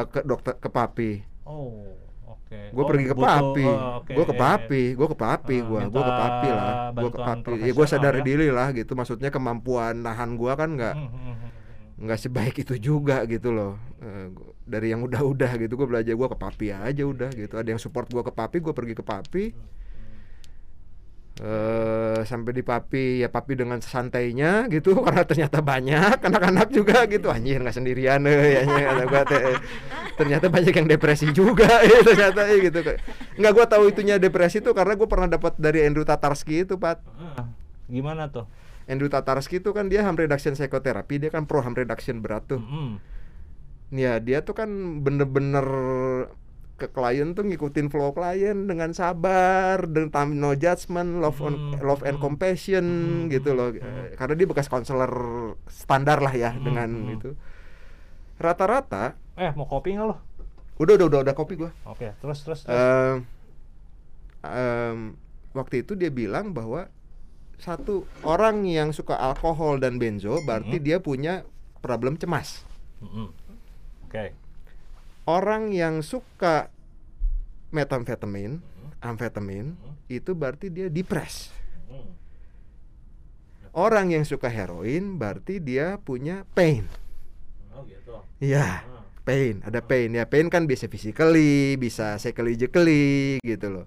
[0.09, 1.11] ke dokter ke papi.
[1.47, 1.95] Oh,
[2.29, 2.59] oke.
[2.69, 3.65] gue Oh, pergi ke butuh- papi.
[3.65, 4.11] oh, oke.
[4.11, 4.81] gue ke papi.
[4.93, 6.73] Gue ke papi Ah, gue gue minta ke papi lah.
[6.91, 7.51] Gue ke papi.
[7.57, 8.23] Ya gue sadar ya.
[8.23, 8.91] diri lah gitu.
[8.91, 11.49] Maksudnya kemampuan nahan gue kan nggak Hmm, hmm, hmm,
[11.99, 13.73] nggak sebaik itu juga gitu loh.
[13.97, 14.29] Eh,
[14.63, 17.55] dari yang udah-udah gitu gue belajar gue ke papi aja udah gitu.
[17.55, 19.43] Ada yang support gue ke papi gue pergi ke papi
[21.37, 27.29] eh sampai di papi ya papi dengan santainya gitu karena ternyata banyak anak-anak juga gitu
[27.29, 29.41] anjir nggak sendirian eh kata gua teh.
[30.17, 32.81] ternyata banyak yang depresi juga ya ternyata eh, gitu
[33.37, 37.05] nggak gue tahu itunya depresi tuh karena gue pernah dapat dari Andrew Tatarski itu pak
[37.21, 37.45] Ah,
[37.85, 38.49] Gimana tuh?
[38.89, 42.57] Andrew Tatarski itu kan dia harm reduction psikoterapi dia kan pro harm reduction berat tuh
[42.57, 42.97] Hmm.
[43.87, 44.67] Ya dia tuh kan
[45.05, 45.63] bener-bener
[46.77, 52.05] ke klien tuh ngikutin flow klien dengan sabar, dengan no judgment, love on, Hmm, love
[52.05, 52.23] and hmm.
[52.23, 53.73] compassion Hmm, gitu loh.
[53.73, 54.13] hmm.
[54.13, 55.11] Karena dia bekas konselor
[55.67, 57.15] standar lah ya Hmm, dengan hmm.
[57.17, 57.29] itu.
[58.37, 60.15] Rata-rata Eh, mau kopi nggak lo?
[60.77, 62.59] udah udah udah udah kopi gua Oke, terus terus.
[62.61, 62.69] terus.
[62.69, 63.25] Em,
[64.45, 65.17] em,
[65.53, 66.89] waktu itu dia bilang bahwa
[67.57, 70.85] satu orang yang suka alkohol dan benzo berarti Mhm.
[70.85, 71.33] dia punya
[71.81, 72.65] problem cemas.
[73.01, 73.29] Mm-mm.
[74.05, 74.33] Oke.
[75.27, 76.71] Orang yang suka
[77.75, 78.63] metamfetamin,
[79.03, 79.75] amfetamin
[80.07, 81.51] itu berarti dia depres.
[83.75, 86.87] Orang yang suka heroin berarti dia punya pain.
[87.75, 88.23] Oh gitu.
[88.41, 89.03] Iya, Ah.
[89.21, 90.09] pain, ada pain.
[90.09, 93.85] Ya pain kan bisa physically, bisa psychologically gitu loh.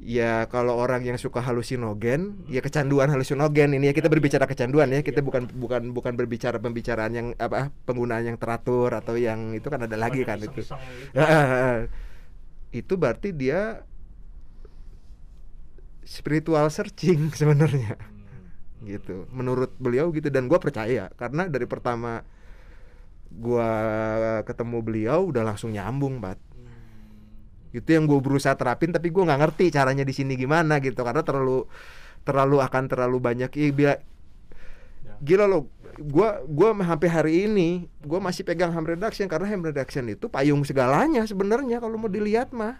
[0.00, 5.04] Ya kalau orang yang suka halusinogen, ya kecanduan halusinogen ini ya kita berbicara kecanduan ya,
[5.04, 9.84] kita bukan bukan bukan berbicara pembicaraan yang apa penggunaan yang teratur atau yang itu kan
[9.84, 10.64] ada lagi kan itu.
[10.64, 10.72] Gitu.
[12.72, 13.84] Itu berarti dia
[16.08, 18.00] spiritual searching sebenarnya.
[18.80, 18.88] Hmm.
[18.88, 19.28] gitu.
[19.36, 21.12] Menurut beliau gitu dan gua percaya.
[21.12, 22.24] Karena dari pertama
[23.28, 23.68] gua
[24.48, 26.40] ketemu beliau udah langsung nyambung bat
[27.70, 31.22] itu yang gue berusaha terapin tapi gua nggak ngerti caranya di sini gimana gitu karena
[31.22, 31.70] terlalu
[32.20, 34.02] terlalu akan terlalu banyak Ih, bila-
[35.00, 35.16] Ya.
[35.22, 35.64] gila loh
[35.96, 37.68] gua gua sampai hari ini
[38.00, 42.50] gua masih pegang ham reduction karena ham reduction itu payung segalanya sebenarnya kalau mau dilihat
[42.50, 42.76] mah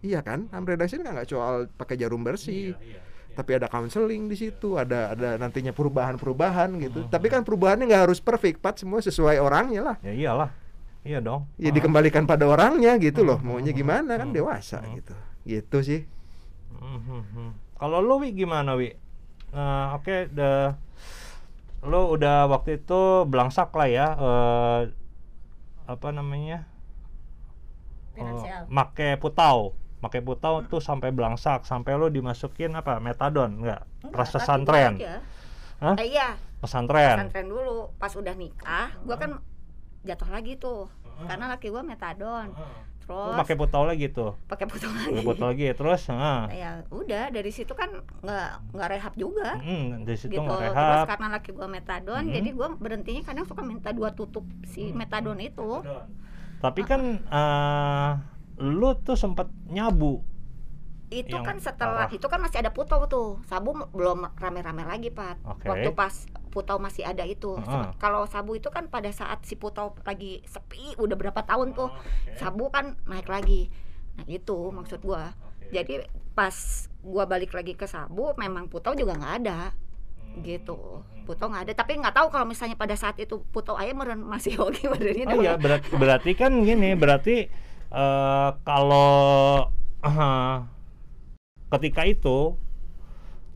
[0.00, 3.00] iya kan ham reduction kan nggak soal pakai jarum bersih Iya, iya, iya.
[3.32, 7.08] tapi ada counseling di situ ada ada nantinya perubahan-perubahan gitu Mhm.
[7.08, 10.50] tapi kan perubahannya nggak harus perfect pat semua sesuai orangnya lah Ya iyalah.
[11.06, 11.46] Iya dong.
[11.54, 13.46] ya dikembalikan pada orangnya gitu loh Mhm.
[13.46, 14.34] maunya gimana kan Mhm.
[14.34, 15.14] dewasa gitu
[15.46, 16.00] gitu sih.
[17.76, 18.90] Kalau lu Wi gimana Wi?
[19.52, 20.74] Nah, oke, the
[21.80, 24.80] lu udah waktu itu belangsak lah ya eh
[25.86, 26.66] apa namanya?
[28.12, 28.64] Finansial.
[28.64, 29.76] Eh, make putau.
[30.00, 32.98] Make putau tuh sampai belangsak, sampai lu dimasukin apa?
[32.98, 33.86] Metadon enggak?
[34.02, 34.98] Tapi pesantren.
[35.78, 35.94] Hah?
[35.96, 37.20] Eh, iya Pesantren.
[37.20, 39.36] pesantren dulu pas udah nikah gua kan
[40.06, 41.26] jatuh lagi tuh Heeh.
[41.26, 42.54] karena laki gua metadon
[43.06, 44.34] Lu terus pakai putau lagi tuh.
[44.46, 46.40] pakai Pakai lagi putau lagi terus, heeh.
[46.52, 47.86] ya udah dari situ kan
[48.20, 51.06] nggak nggak rehab juga Mm, dari situ gitu nggak terus rehab.
[51.06, 52.32] karena laki gua metadon Mhm.
[52.32, 54.98] jadi gua berhentinya kadang suka minta dua tutup si Hmm.
[54.98, 55.82] metadon itu
[56.56, 58.10] Tapi kan eh
[58.58, 60.24] lu tuh sempet nyabu.
[61.06, 62.10] itu Yang kan setelah parah.
[62.10, 65.62] itu kan masih ada putau tuh sabu belum rame-rame lagi pak Oke.
[65.64, 67.60] waktu pas putau masih ada itu.
[67.68, 71.92] Sem- kalau sabu itu kan pada saat si putau lagi sepi udah berapa tahun tuh
[72.40, 73.68] sabu kan naik lagi.
[74.16, 75.36] Nah itu maksud gua.
[75.68, 76.00] Jadi
[76.32, 76.56] pas
[77.04, 79.76] gua balik lagi ke sabu memang putau juga nggak ada.
[80.40, 80.78] Gitu.
[81.28, 81.72] Putau nggak ada.
[81.76, 85.60] Tapi nggak tahu kalau misalnya pada saat itu putau ayam masih oke badannya Oh iya,
[85.60, 87.36] berat, berarti kan gini, berarti
[87.86, 89.68] eh kalau
[90.04, 90.56] eh,
[91.76, 92.56] ketika itu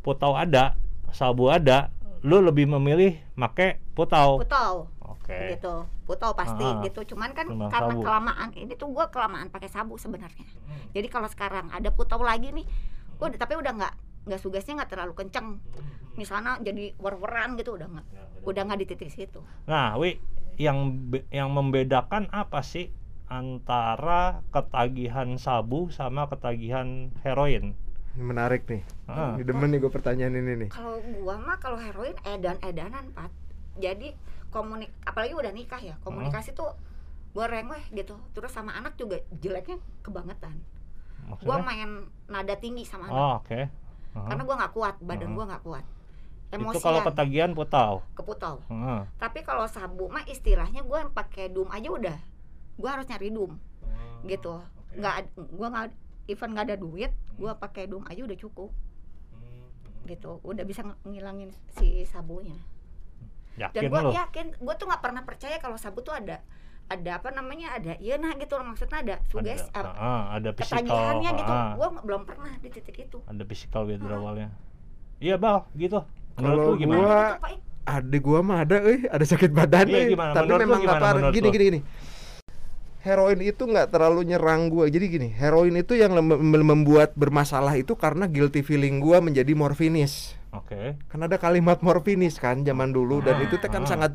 [0.05, 0.75] putau ada,
[1.13, 4.37] sabu ada, lu lebih memilih make putau.
[4.39, 5.57] putau Oke.
[5.57, 6.83] gitu putau pasti Ah.
[6.83, 8.03] gitu cuman kan karena sabu.
[8.03, 10.91] kelamaan ini tuh gua kelamaan pakai sabu sebenarnya Hmm.
[10.93, 12.67] jadi kalau sekarang ada putau lagi nih
[13.17, 15.65] gua udah- tapi udah nggak nggak sugasnya nggak terlalu kenceng
[16.15, 20.21] misalnya jadi war-waran gitu udah nggak Ya, udah nggak di titik situ Nah, Wi,
[20.57, 22.93] yang yang membedakan apa sih
[23.25, 27.79] antara ketagihan sabu sama ketagihan heroin?
[28.11, 29.35] Ini menarik nih Ah.
[29.35, 33.31] ini demen nih gue pertanyaan ini nih kalau gua mah kalau heroin edan-edanan pat
[33.77, 34.15] jadi
[34.49, 36.75] komunik apalagi udah nikah ya komunikasi tuh
[37.31, 40.59] gua rengweh gitu terus sama anak juga jeleknya kebangetan
[41.39, 41.63] gua Maksudnya?
[41.65, 41.91] main
[42.27, 43.61] nada tinggi sama anak Oh, oke.
[44.13, 44.27] Aha.
[44.27, 45.35] karena gua nggak kuat badan Mhm.
[45.35, 45.85] gua nggak kuat
[46.51, 47.93] Itu emosian kalau ketagihan putau.
[48.13, 49.01] keputau Heeh.
[49.17, 52.19] tapi kalau sabu mah istilahnya gua pakai dum aja udah
[52.77, 53.55] gua harus nyari dum
[54.25, 54.59] gitu
[54.93, 55.87] nggak ad- gua nggak
[56.31, 58.71] even nggak ada duit gua pakai dum aja udah cukup.
[60.07, 62.55] Gitu udah bisa ng- ngilangin si sabunya.
[63.59, 64.11] Dan Yakin gue lu?
[64.15, 66.41] yakin gue tuh nggak pernah percaya kalau sabu tuh ada
[66.91, 70.51] ada apa namanya ada iya nah gitu loh maksudnya ada suges ada, uh, ah, ada
[70.57, 71.53] physical, ketagihannya gitu.
[71.53, 73.19] ah, gue belum pernah di titik itu.
[73.29, 74.49] Ada physical withdrawalnya.
[75.21, 76.01] Iya, Bal, gitu.
[76.35, 76.99] Kalau gimana?
[76.99, 80.07] gua- itu, Pak, eh, adik gua mah ada eh ada sakit badan Iya, eh.
[80.17, 80.33] gimana?
[80.33, 81.31] tapi memang gimana parah.
[81.31, 81.81] gini gini gini
[83.01, 88.25] heroin itu nggak terlalu nyerang gua jadi gini heroin itu yang membuat bermasalah itu karena
[88.25, 90.99] guilty feeling gua menjadi morfinis Oke.
[91.07, 93.89] kan ada kalimat morfinis kan zaman dulu dan itu teh kan Ah.
[93.89, 94.13] sangat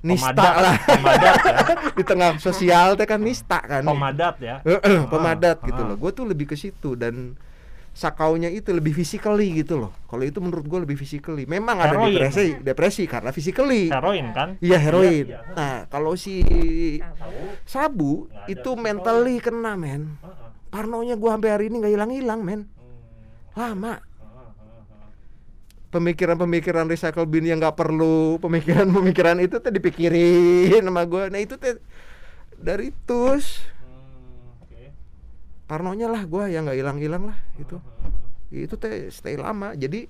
[0.00, 1.56] nista Pemadat- lah Pemadat ya.
[1.98, 4.56] di tengah sosial teh kan nista kan Pemadat ya.
[5.06, 5.86] Pemadat Ah, gitu ah.
[5.88, 7.34] loh gue tuh lebih ke situ dan
[7.94, 12.10] sakaunya itu lebih physically gitu loh kalau itu menurut gue lebih physically memang ada Heroin.
[12.10, 14.58] depresi depresi karena physically Heroin kan?
[14.58, 15.40] iya heroin iya.
[15.54, 16.42] nah kalau si
[17.64, 20.18] sabu ada itu mentally kena men
[20.68, 22.60] parnonya gue sampai hari ini nggak hilang hilang men
[23.54, 23.78] Hmm.
[23.78, 25.12] lama Heeh, heeh, heeh.
[25.94, 31.78] pemikiran-pemikiran recycle bin yang nggak perlu pemikiran-pemikiran itu teh dipikirin sama gue nah itu teh
[32.54, 33.62] dari tus.
[35.64, 37.80] Parnonya lah gua yang nggak hilang-hilang lah gitu.
[38.52, 39.72] Itu teh stay lama.
[39.74, 40.06] Jadi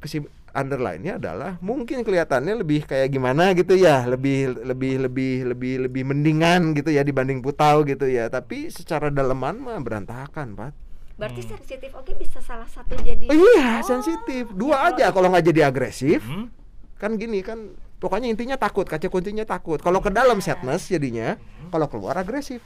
[0.00, 6.02] kesim underline-nya adalah mungkin kelihatannya lebih kayak gimana gitu ya lebih lebih lebih lebih lebih
[6.10, 8.26] mendingan gitu ya dibanding putau gitu ya.
[8.26, 10.72] Tapi secara daleman mah berantakan pak
[11.20, 15.28] Berarti sensitif oke bisa salah satu jadi oh, iya Oh, sensitif dua ya, aja kalau
[15.28, 16.48] nggak jadi agresif Hmm?
[16.96, 19.80] kan gini kan pokoknya intinya takut kaca kuncinya takut.
[19.84, 21.36] Kalau ke dalam sadness jadinya
[21.68, 22.64] kalau keluar agresif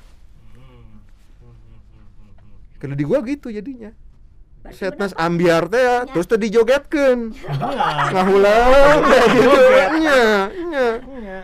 [2.85, 3.97] kalau di gua gitu jadinya
[4.65, 5.21] Pak.
[5.21, 9.59] ambiar teh ya, terus teh dijogetkeun Nah, ngahulang kayak gitu
[10.01, 10.25] nya
[10.73, 11.39] nya iya.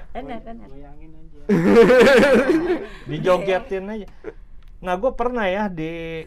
[0.68, 1.38] Goyangin aja.
[3.10, 4.08] dijogetin aja.
[4.80, 6.24] Nah, gue pernah ya di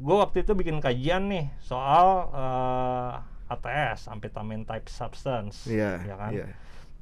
[0.00, 6.30] gue waktu itu bikin kajian nih soal eh, ATS, amphetamine type substance, iya ya kan?
[6.34, 6.46] iya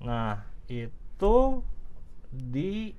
[0.05, 1.64] Nah, itu
[2.29, 2.92] di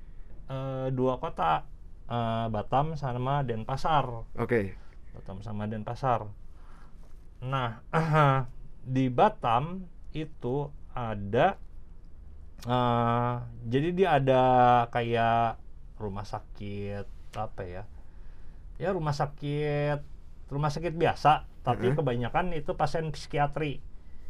[0.50, 1.62] eh, dua kota,
[2.10, 4.26] eh, Batam sama Denpasar.
[4.34, 4.60] oke
[5.10, 6.26] Batam sama Denpasar.
[7.40, 7.80] Nah,
[8.84, 11.56] di Batam itu ada
[12.66, 14.42] eh, jadi dia ada
[14.90, 15.56] kayak
[15.96, 17.82] rumah sakit apa ya?
[18.76, 20.00] Ya rumah sakit
[20.50, 21.96] rumah sakit biasa, tapi Mhm.
[21.96, 23.78] kebanyakan itu pasien psikiatri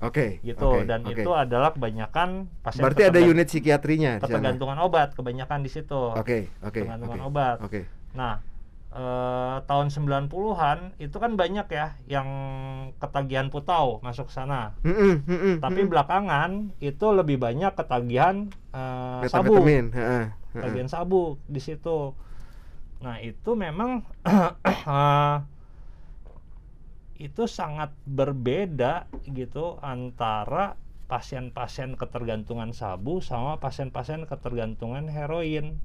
[0.01, 1.21] oke gitu oke, dan oke.
[1.21, 6.13] itu adalah kebanyakan pasien berarti ada unit psikiatrinya ketergantungan obat kebanyakan di situ.
[6.17, 7.59] oke oke ketergantungan oke obat.
[7.61, 8.43] oke Nah,
[8.91, 12.29] eh, tahun 90-an itu kan banyak ya yang
[12.99, 14.75] ketagihan putau masuk sana.
[14.83, 15.91] Mm-mm, mm-mm, Tapi mm-mm.
[15.91, 16.51] belakangan
[16.83, 22.15] itu lebih banyak ketagihan eh, sabu, ketagihan sabu di situ.
[23.01, 25.37] Nah, itu memang eh,
[27.21, 29.05] itu sangat berbeda
[29.37, 30.81] gitu antara
[31.11, 35.77] pasien-pasien ketergantungan sabu sama pasien-pasien ketergantungan heroin.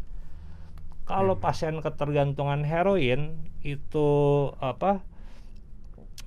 [1.06, 4.10] Kalau pasien ketergantungan heroin itu
[4.58, 5.06] apa?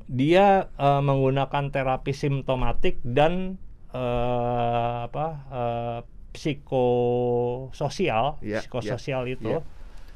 [0.09, 3.57] Dia eh, menggunakan terapi simptomatik dan
[3.93, 5.27] eh, apa?
[5.53, 6.01] eh,
[6.39, 9.61] psikososial, Iya, psikososial iya, itu iya.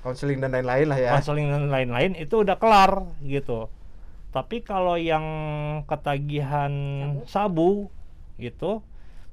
[0.04, 3.68] konseling dan lain-lain lah ya konseling dan lain-lain itu udah kelar gitu.
[4.32, 5.22] Tapi kalau yang
[5.84, 6.72] ketagihan
[7.28, 7.92] sabu,
[8.40, 8.80] gitu,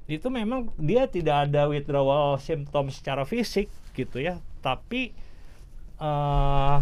[0.04, 5.16] itu memang dia tidak ada withdrawal symptom secara fisik gitu ya, tapi
[6.00, 6.78] eh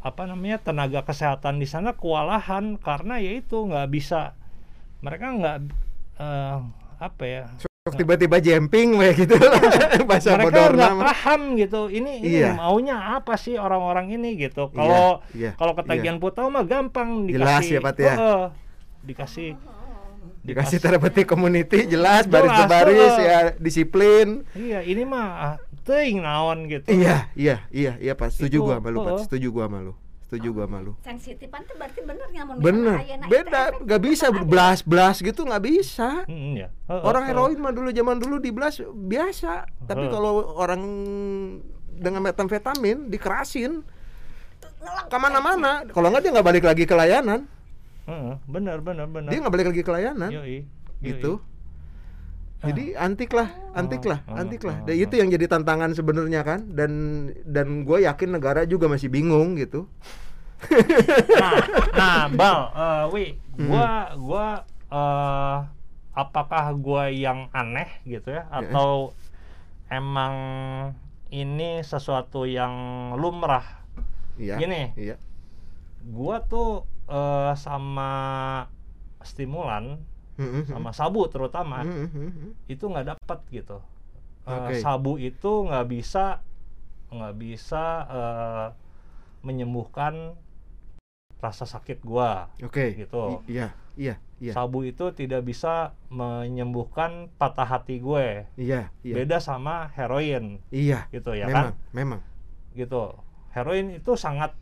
[0.00, 4.32] apa namanya tenaga kesehatan di sana kewalahan karena ya itu nggak bisa
[5.04, 5.56] mereka nggak
[6.16, 6.56] eh,
[7.00, 7.44] apa ya
[7.80, 9.40] Sok tiba-tiba jumping kayak gitu.
[10.08, 11.80] Bahasa mereka bodorna nggak paham gitu.
[11.88, 12.52] Ini ini Iya.
[12.52, 14.68] maunya apa sih orang-orang ini gitu?
[14.68, 18.14] Iya, kalau iya, kalau ketagihan putau mah gampang Jelas dikasih ya, Pat, ya?
[18.20, 18.44] Heeh,
[19.00, 19.48] dikasih
[20.44, 23.24] dikasih terapeut community jelas baris Jelas, baris heeh.
[23.24, 24.44] ya disiplin.
[24.52, 26.84] Iya ini mah ah, teuing naon gitu.
[26.84, 28.28] Iya iya iya iya Pak.
[28.36, 29.24] Setuju Itu, gua sama lu Pak.
[29.24, 29.80] setuju gua sama
[30.30, 30.94] setuju gua sama lu.
[31.02, 32.96] Sensitifan tuh berarti bener nyamun bener.
[33.02, 33.62] Ayeuna itu beda.
[33.82, 34.26] nggak bisa.
[34.30, 34.46] Ada.
[34.46, 36.22] belas belas gitu nggak bisa.
[36.30, 36.68] Mm, ya.
[36.70, 37.34] Heeh, orang heeh.
[37.34, 39.66] heroin mah dulu zaman dulu di belas biasa.
[39.90, 40.82] Tapi kalau orang
[41.98, 43.82] dengan metamfetamin dikerasin
[45.10, 45.82] ke mana-mana.
[45.90, 47.50] Kalau nggak dia nggak balik lagi ke layanan.
[48.06, 49.34] Heeh, benar benar benar.
[49.34, 50.30] Dia nggak balik lagi ke layanan.
[50.30, 50.58] Yoi, yoi.
[51.02, 51.42] gitu
[52.60, 55.04] jadi antik lah antik lah Oh, antik lah oh, dan oh.
[55.08, 56.68] itu yang jadi tantangan sebenarnya kan.
[56.68, 56.92] Dan
[57.48, 59.88] dan gue yakin negara juga masih bingung gitu.
[61.40, 61.52] Nah,
[61.96, 63.24] nah bal eh, wi
[63.56, 64.46] gua gua
[64.92, 65.58] eh,
[66.12, 68.44] apakah gua yang aneh gitu ya.
[68.52, 69.16] Atau
[69.88, 70.34] emang
[71.32, 72.72] ini sesuatu yang
[73.16, 73.64] lumrah?
[74.36, 74.92] Iya Gini.
[75.00, 75.16] iya.
[76.12, 78.12] gua tuh eh, sama
[79.24, 80.00] stimulan
[80.40, 80.64] Mm-mm.
[80.64, 82.56] sama sabu terutama Mm-mm.
[82.64, 83.84] itu nggak dapat gitu.
[84.48, 84.74] Eh, Oke.
[84.80, 86.40] sabu itu nggak bisa
[87.12, 88.66] nggak bisa eh,
[89.44, 90.34] menyembuhkan
[91.40, 92.84] rasa sakit gua oke.
[92.96, 93.22] Gitu.
[93.48, 94.52] I- iya iya iya.
[94.56, 98.48] Sabu itu tidak bisa menyembuhkan patah hati gue.
[98.56, 99.14] Iya iya.
[99.16, 100.64] Beda sama heroin.
[100.72, 102.20] Iya gitu ya memang kan memang.
[102.72, 103.04] Gitu.
[103.52, 104.56] Heroin itu sangat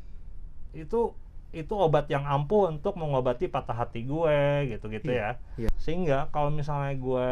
[0.75, 1.14] itu
[1.48, 5.64] itu obat yang ampuh untuk mengobati patah hati gue gitu gitu Iya, ya.
[5.64, 5.70] iya.
[5.80, 7.30] sehingga kalau misalnya gue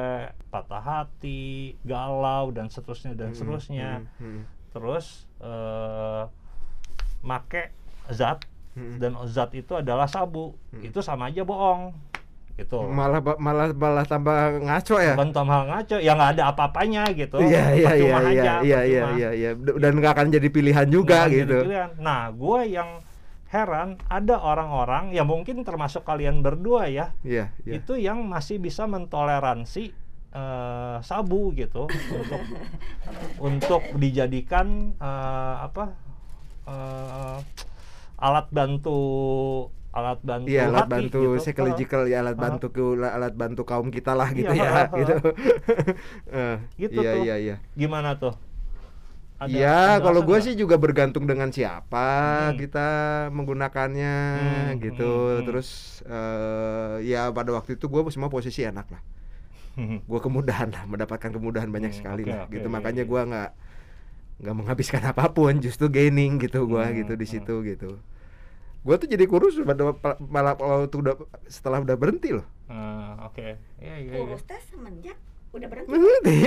[0.48, 4.40] patah hati galau dan seterusnya dan Mm-mm, seterusnya mm-mm,
[4.72, 6.24] terus eh
[7.20, 7.76] make
[8.08, 8.40] zat
[8.72, 8.96] mm-mm.
[8.96, 10.56] dan zat itu adalah sabu.
[10.72, 10.88] Mm.
[10.88, 11.92] itu sama aja bohong
[12.56, 12.88] gitu.
[12.88, 15.12] Malah malah malah tambah ngaco ya?
[15.12, 15.96] Bukan tambah ngaco.
[16.00, 17.36] Ya nggak ada apa-apanya gitu.
[17.36, 19.50] Iya iya iya iya iya iya iya iya.
[19.56, 21.68] Dan nggak akan jadi pilihan juga jadi gitu.
[21.68, 21.90] pilihan.
[22.00, 22.88] Nah, gue yang
[23.46, 28.84] heran ada orang-orang ya mungkin termasuk kalian berdua ya, iya iya itu yang masih bisa
[28.84, 29.94] mentoleransi
[30.32, 32.42] eh, sabu gitu untuk
[33.38, 35.94] untuk dijadikan eh, apa
[36.66, 37.38] eh,
[38.18, 38.98] alat bantu
[39.92, 41.40] alat bantu Iya alat hati bantu gitu.
[41.40, 45.14] psychological ya alat bantu ke alat bantu kaum kita lah gitu Iya, ya ah, gitu.
[46.36, 47.22] Eh, Gitu iya tuh.
[47.24, 47.56] iya iya.
[47.72, 48.34] gimana tuh
[49.44, 52.58] Iya, kalau gue sih juga bergantung dengan siapa Hmm.
[52.58, 52.78] kita
[53.36, 55.02] menggunakannya Hmm, gitu.
[55.02, 55.46] hmm, hmm.
[55.46, 55.68] Terus
[56.08, 59.02] eh, ya pada waktu itu gue semua posisi enak lah.
[60.06, 62.38] Gue kemudahan lah, mendapatkan kemudahan banyak Hmm, sekali oke, lah.
[62.44, 63.10] oke, gitu iya, makanya iya.
[63.10, 63.50] gue nggak
[64.42, 67.28] nggak menghabiskan apa pun, justru gaining gitu gue Hmm, gitu di hmm.
[67.28, 67.98] situ gitu.
[68.86, 69.94] Gue tuh jadi kurus pada
[70.30, 71.14] malah waktu udah
[71.50, 72.46] setelah udah berhenti loh.
[72.68, 73.46] Ah, oke
[73.82, 74.36] iya iya, iya.
[74.36, 75.18] kurus teh semenjak
[75.48, 76.38] udah berhenti Berhenti.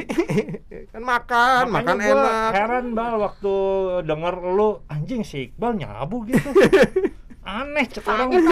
[0.93, 2.51] kan makan, Makanya makan gua enak.
[2.53, 3.53] heran bal waktu
[4.03, 6.49] denger lu anjing si Iqbal nyabu gitu
[7.41, 8.45] aneh cek orang kan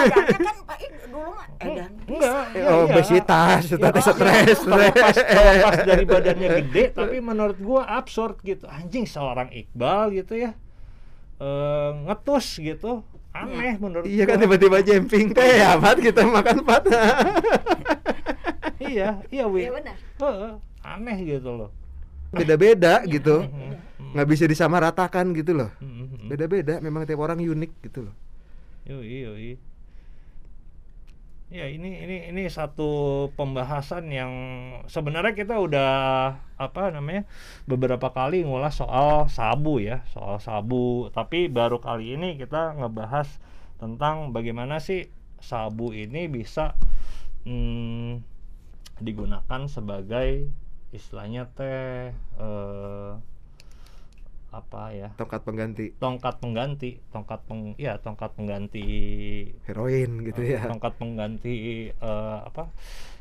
[0.66, 2.90] Pak dulu mah edan enggak iya, Oh, iya.
[2.90, 4.08] obesitas, Ya, tadi iya.
[4.08, 4.58] stres.
[4.60, 10.52] terlepas, terlepas dari badannya gede tapi menurut gua absurd gitu anjing seorang Iqbal gitu ya
[11.38, 14.44] eh, ngetus gitu aneh menurut Iya kan gua.
[14.48, 16.84] tiba-tiba jemping teh ya, Pat kita makan Pat.
[18.88, 21.72] iya iya wi Iya benar Heeh, aneh gitu loh
[22.28, 23.48] Beda-beda gitu.
[23.48, 25.72] Mhm, Nggak bisa disamaratakan gitu loh.
[25.80, 26.28] mhm, mhm.
[26.28, 28.16] Beda-beda, memang tiap orang unik gitu loh.
[28.88, 29.52] Yoi, yoi.
[31.48, 34.32] Ya ini ini ini satu pembahasan yang
[34.92, 35.92] sebenarnya kita udah
[36.60, 37.24] apa namanya
[37.64, 43.32] beberapa kali ngulas soal sabu ya soal sabu tapi baru kali ini kita ngebahas
[43.80, 45.08] tentang bagaimana sih
[45.40, 46.76] sabu ini bisa
[47.48, 48.20] hmm,
[49.00, 50.50] digunakan sebagai
[50.90, 53.12] istilahnya teh eh,
[54.48, 58.88] apa ya Tongkat pengganti tongkat pengganti tongkat peng ya tongkat pengganti
[59.68, 60.64] heroin gitu eh, ya.
[60.72, 61.56] tongkat pengganti
[61.92, 62.72] eh, apa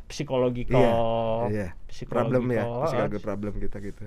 [0.07, 4.03] psikologikal Iya, psikologikal, Problem ya, psikologi problem kita gitu.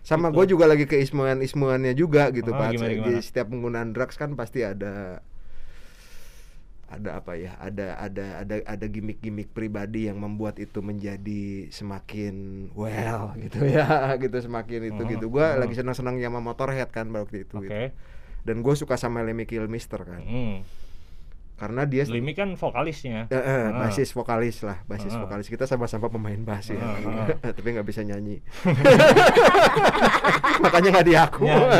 [0.00, 0.36] Sama Gitu.
[0.38, 2.78] gue juga lagi keismuan-ismuannya juga gitu, Ah, Pak.
[2.78, 3.18] gimana, gimana?
[3.20, 5.20] setiap penggunaan drugs kan pasti ada
[6.90, 13.30] ada apa ya ada ada ada ada gimmick-gimmick pribadi yang membuat itu menjadi semakin well
[13.46, 15.58] gitu ya gitu semakin itu Mhm, gitu gua mhm.
[15.62, 17.78] lagi senang-senangnya sama motorhead kan waktu itu oke gitu.
[18.42, 20.56] dan gue suka sama Lemmy Kilmister kan Hmm.
[21.60, 23.84] Karena dia Limi kan vokalisnya Eh, eh, Ah.
[23.84, 25.20] basis vokalis lah, basis Ah.
[25.20, 28.40] vokalis kita sama-sama pemain bass ya, Ah, tapi nggak bisa nyanyi,
[30.60, 31.42] makanya nggak diaku.
[31.44, 31.72] Ya, ya, ya.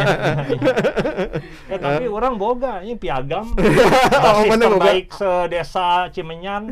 [1.70, 4.70] Ya, tapi orang boga ini piagam Oh, basis mana boga?
[4.76, 6.68] terbaik sedesa Cimenyan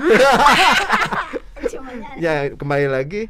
[2.17, 3.27] ya kembali lagi,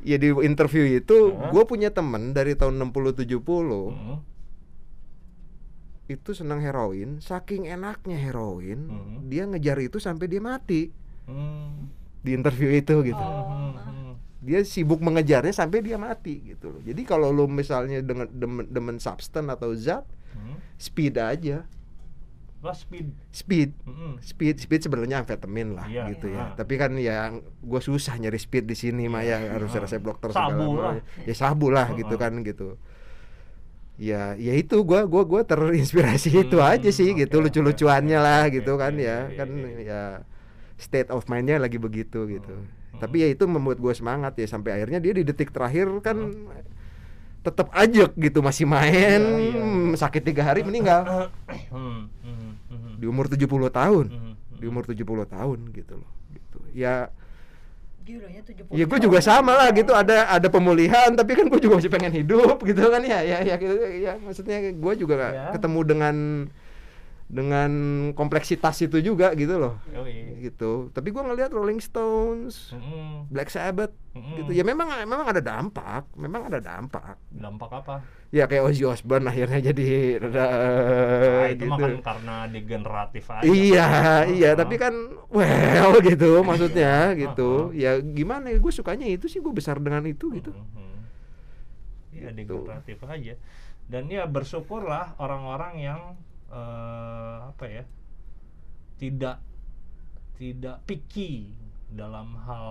[0.00, 1.48] ya di interview itu, Ah.
[1.50, 4.16] gue punya temen dari tahun 60-70 Hmm.
[6.08, 9.16] Itu senang heroin, saking enaknya heroin, Mhm.
[9.26, 10.88] dia ngejar itu sampai dia mati
[11.22, 11.92] Hmm.
[12.18, 13.20] di interview itu gitu.
[13.20, 14.12] Hmm, hmm.
[14.40, 16.80] Dia sibuk mengejarnya sampai dia mati gitu loh.
[16.80, 20.56] Jadi kalau lo misalnya dengan demen, demen substance atau zat, Hmm.
[20.74, 21.68] speed aja,
[22.58, 23.70] Lah speed speed.
[23.84, 24.18] Hmm.
[24.18, 26.50] speed speed sebenarnya amfetamin lah Iya, gitu iya.
[26.50, 29.78] ya tapi kan ya gue susah nyari speed di sini mah ya harus Ah.
[29.78, 30.92] resep dokter Sabu segala lah.
[30.98, 31.22] macam.
[31.22, 32.74] ya sabu lah Ah, gitu kan gitu
[33.98, 38.24] ya ya itu gue gua gua terinspirasi itu Hmm, aja sih oke, gitu lucu-lucuannya oke,
[38.24, 39.78] lah oke, gitu kan oke, ya iya, kan iya, iya.
[39.82, 40.02] ya
[40.78, 42.54] state of mindnya lagi begitu gitu.
[42.54, 46.30] Hmm, tapi ya itu membuat gue semangat ya sampai akhirnya dia di detik terakhir kan
[47.42, 49.96] tetap ajak gitu masih main Iya, iya, iya.
[49.98, 51.02] sakit tiga hari meninggal.
[51.74, 52.92] Hmm, hmm, hmm.
[53.02, 54.06] di umur 70 tahun.
[54.58, 56.58] Di umur 70 tahun gitu loh gitu.
[56.72, 57.10] Ya
[58.08, 59.92] Gila ya 70 ya gue juga sama lah gitu.
[59.92, 63.20] Ada ada pemulihan tapi kan gue juga masih pengen hidup gitu kan ya.
[63.20, 65.52] Ya ya gitu, ya maksudnya gue juga Ya.
[65.52, 66.16] ketemu dengan
[67.28, 67.70] dengan
[68.16, 70.40] kompleksitas itu juga gitu loh Yoi.
[70.40, 74.32] gitu tapi gue ngelihat Rolling Stones Hmm, Black Sabbath hmm.
[74.40, 79.28] gitu ya memang memang ada dampak memang ada dampak dampak apa ya kayak Ozzy Osbourne
[79.28, 81.68] akhirnya jadi Nah, itu gitu.
[81.68, 83.88] mah kan karena degeneratif aja Iya,
[84.26, 84.56] iya, Ah.
[84.56, 84.94] tapi kan
[85.28, 87.68] well gitu maksudnya Iya, gitu.
[87.68, 90.48] ah, Ya gimana ya gue sukanya itu sih gue besar dengan itu gitu.
[90.48, 90.96] Mhm.
[92.10, 92.56] Iya Gitu.
[92.56, 93.34] degeneratif aja.
[93.84, 96.00] Dan ya bersyukurlah orang-orang yang
[96.48, 97.84] eh, apa ya
[98.98, 99.36] tidak
[100.38, 101.52] tidak picky
[101.90, 102.68] dalam hal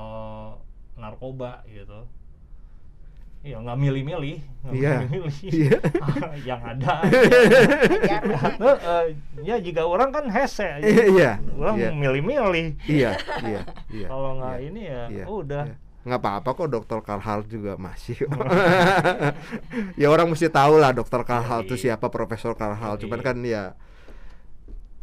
[0.95, 2.05] narkoba gitu.
[3.45, 4.93] Iya nggak milih-milih, nggak Iya.
[4.97, 5.37] milih-milih.
[5.45, 5.77] Iya.
[6.43, 6.93] yang ada.
[7.05, 8.19] Ajarnya.
[8.59, 9.03] Heeh,
[9.45, 11.89] ya jika orang kan hese, Iya, orang iya.
[11.93, 12.67] milih-milih.
[12.89, 13.11] Iya,
[13.45, 13.61] iya.
[14.09, 15.63] Kalau nggak ini ya iya, udah.
[15.69, 15.75] iya.
[16.07, 18.15] Nggak apa-apa kok dokter Karhal juga masih
[20.01, 21.83] ya orang mesti tahu lah dokter Karhal itu Yoi.
[21.89, 23.01] siapa Profesor Karhal Yoi.
[23.05, 23.75] cuman kan ya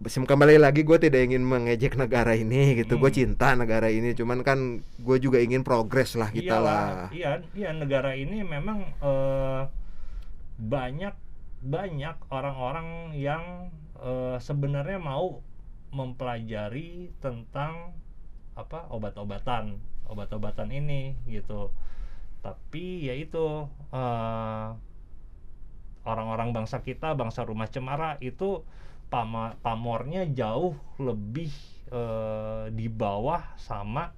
[0.05, 3.19] kembali lagi gue tidak ingin mengejek negara ini gitu gue Hmm.
[3.25, 4.59] cinta negara ini cuman kan
[5.01, 9.63] gue juga ingin progres lah kita Iyalah, lah Iya, iya negara ini memang eh,
[10.61, 11.15] banyak
[11.65, 15.41] banyak orang-orang yang eh, sebenarnya mau
[15.95, 17.95] mempelajari tentang
[18.55, 19.79] apa obat-obatan,
[20.15, 21.71] obat-obatan ini gitu.
[22.45, 24.67] Tapi ya itu eh,
[26.05, 28.61] orang-orang bangsa kita, bangsa rumah cemara itu
[29.09, 31.51] pama- pamornya jauh lebih
[31.93, 34.13] eh, di bawah sama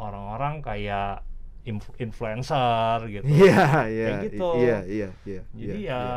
[0.00, 1.22] orang-orang kayak
[1.68, 3.28] inf- influencer gitu.
[3.36, 3.60] iya
[3.92, 4.44] iya Kayak gitu.
[4.58, 6.16] iya iya iya Jadi iya, ya iya.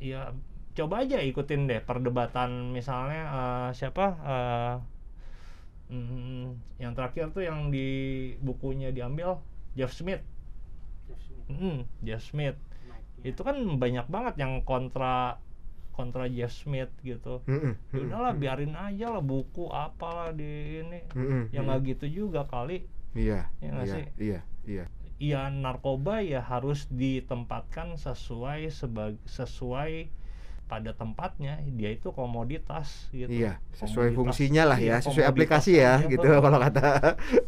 [0.00, 0.20] ya
[0.76, 4.72] coba aja ikutin deh perdebatan misalnya eh, siapa eh,
[5.92, 6.44] mm,
[6.82, 7.86] yang terakhir tuh yang di
[8.42, 9.40] bukunya diambil
[9.78, 10.22] Jeff Smith.
[11.50, 12.58] Mm, Jeff Smith.
[13.24, 15.38] Itu kan banyak banget yang kontra
[15.96, 17.42] kontra Jeff Smith gitu.
[17.94, 21.00] Ya udahlah mm-mm, biarin aja lah buku apalah di ini.
[21.14, 21.66] mm-mm, Ya mm-mm.
[21.66, 22.86] nggak gitu juga kali.
[23.16, 24.04] iya Ya nggak iya sih?
[24.24, 24.38] iya
[24.70, 24.84] iya
[25.30, 29.92] ya narkoba ya harus ditempatkan sesuai sebagai sesuai
[30.66, 34.16] pada tempatnya dia itu komoditas gitu Iya, sesuai Komoditas.
[34.18, 36.42] fungsinya lah Iya, ya, sesuai komoditas aplikasi ya, gitu betul.
[36.42, 36.84] kalau kata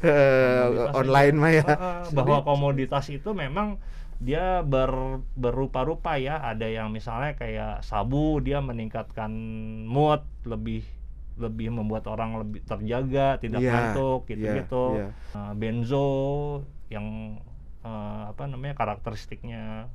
[0.03, 0.65] eh,
[0.95, 1.65] online mah ya.
[2.17, 3.79] Bahwa komoditas itu memang
[4.19, 9.31] dia ber, berupa-rupa ya ada yang misalnya kayak sabu dia meningkatkan
[9.87, 10.83] mood lebih
[11.39, 15.09] lebih membuat orang lebih terjaga tidak Iya, ngantuk iya, gitu-gitu iya.
[15.39, 16.09] Eh, benzo
[16.91, 17.39] yang
[17.87, 19.87] eh, apa namanya karakteristiknya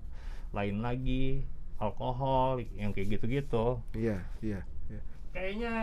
[0.55, 1.43] lain lagi
[1.83, 5.01] alkohol yang kayak gitu-gitu Iya, iya, iya.
[5.29, 5.73] kayaknya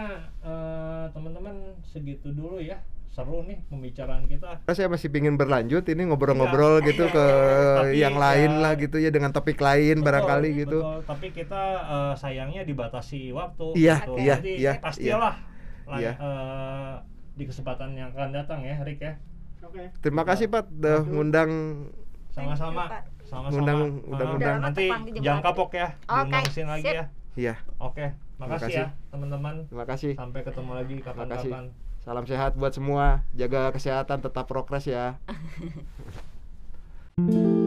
[0.41, 2.81] eh, teman-teman segitu dulu ya
[3.11, 7.27] seru nih pembicaraan kita Saya masih pingin berlanjut ini ngobrol-ngobrol Iya, gitu iya, ke
[7.83, 10.79] tapi yang lain ya- lah gitu ya dengan topik lain Betul, barangkali gitu.
[10.81, 10.99] betul.
[11.05, 14.13] tapi kita eh, sayangnya dibatasi waktu Iya, gitu.
[14.17, 15.35] iya, jadi iya, pastilah
[15.85, 16.13] lah, Iya.
[16.15, 16.95] eh,
[17.35, 19.15] di kesempatan yang akan datang ya Rick ya
[20.01, 21.51] Terima kasih Pak udah ngundang
[22.31, 23.03] sama-sama Pak.
[23.31, 24.59] Sama-sama Undang- Ah, undang- undang.
[24.61, 24.85] nanti
[25.17, 26.93] jangan kapok ya Oke, ke sini lagi sip.
[26.93, 28.07] ya Iya, oke
[28.37, 28.83] makasih kasih.
[28.83, 30.13] ya teman-teman terima kasih.
[30.19, 31.07] sampai ketemu lagi kasih.
[31.07, 31.65] kapan-kapan
[32.01, 33.29] Salam sehat buat semua.
[33.31, 35.21] Jaga kesehatan, tetap progres ya.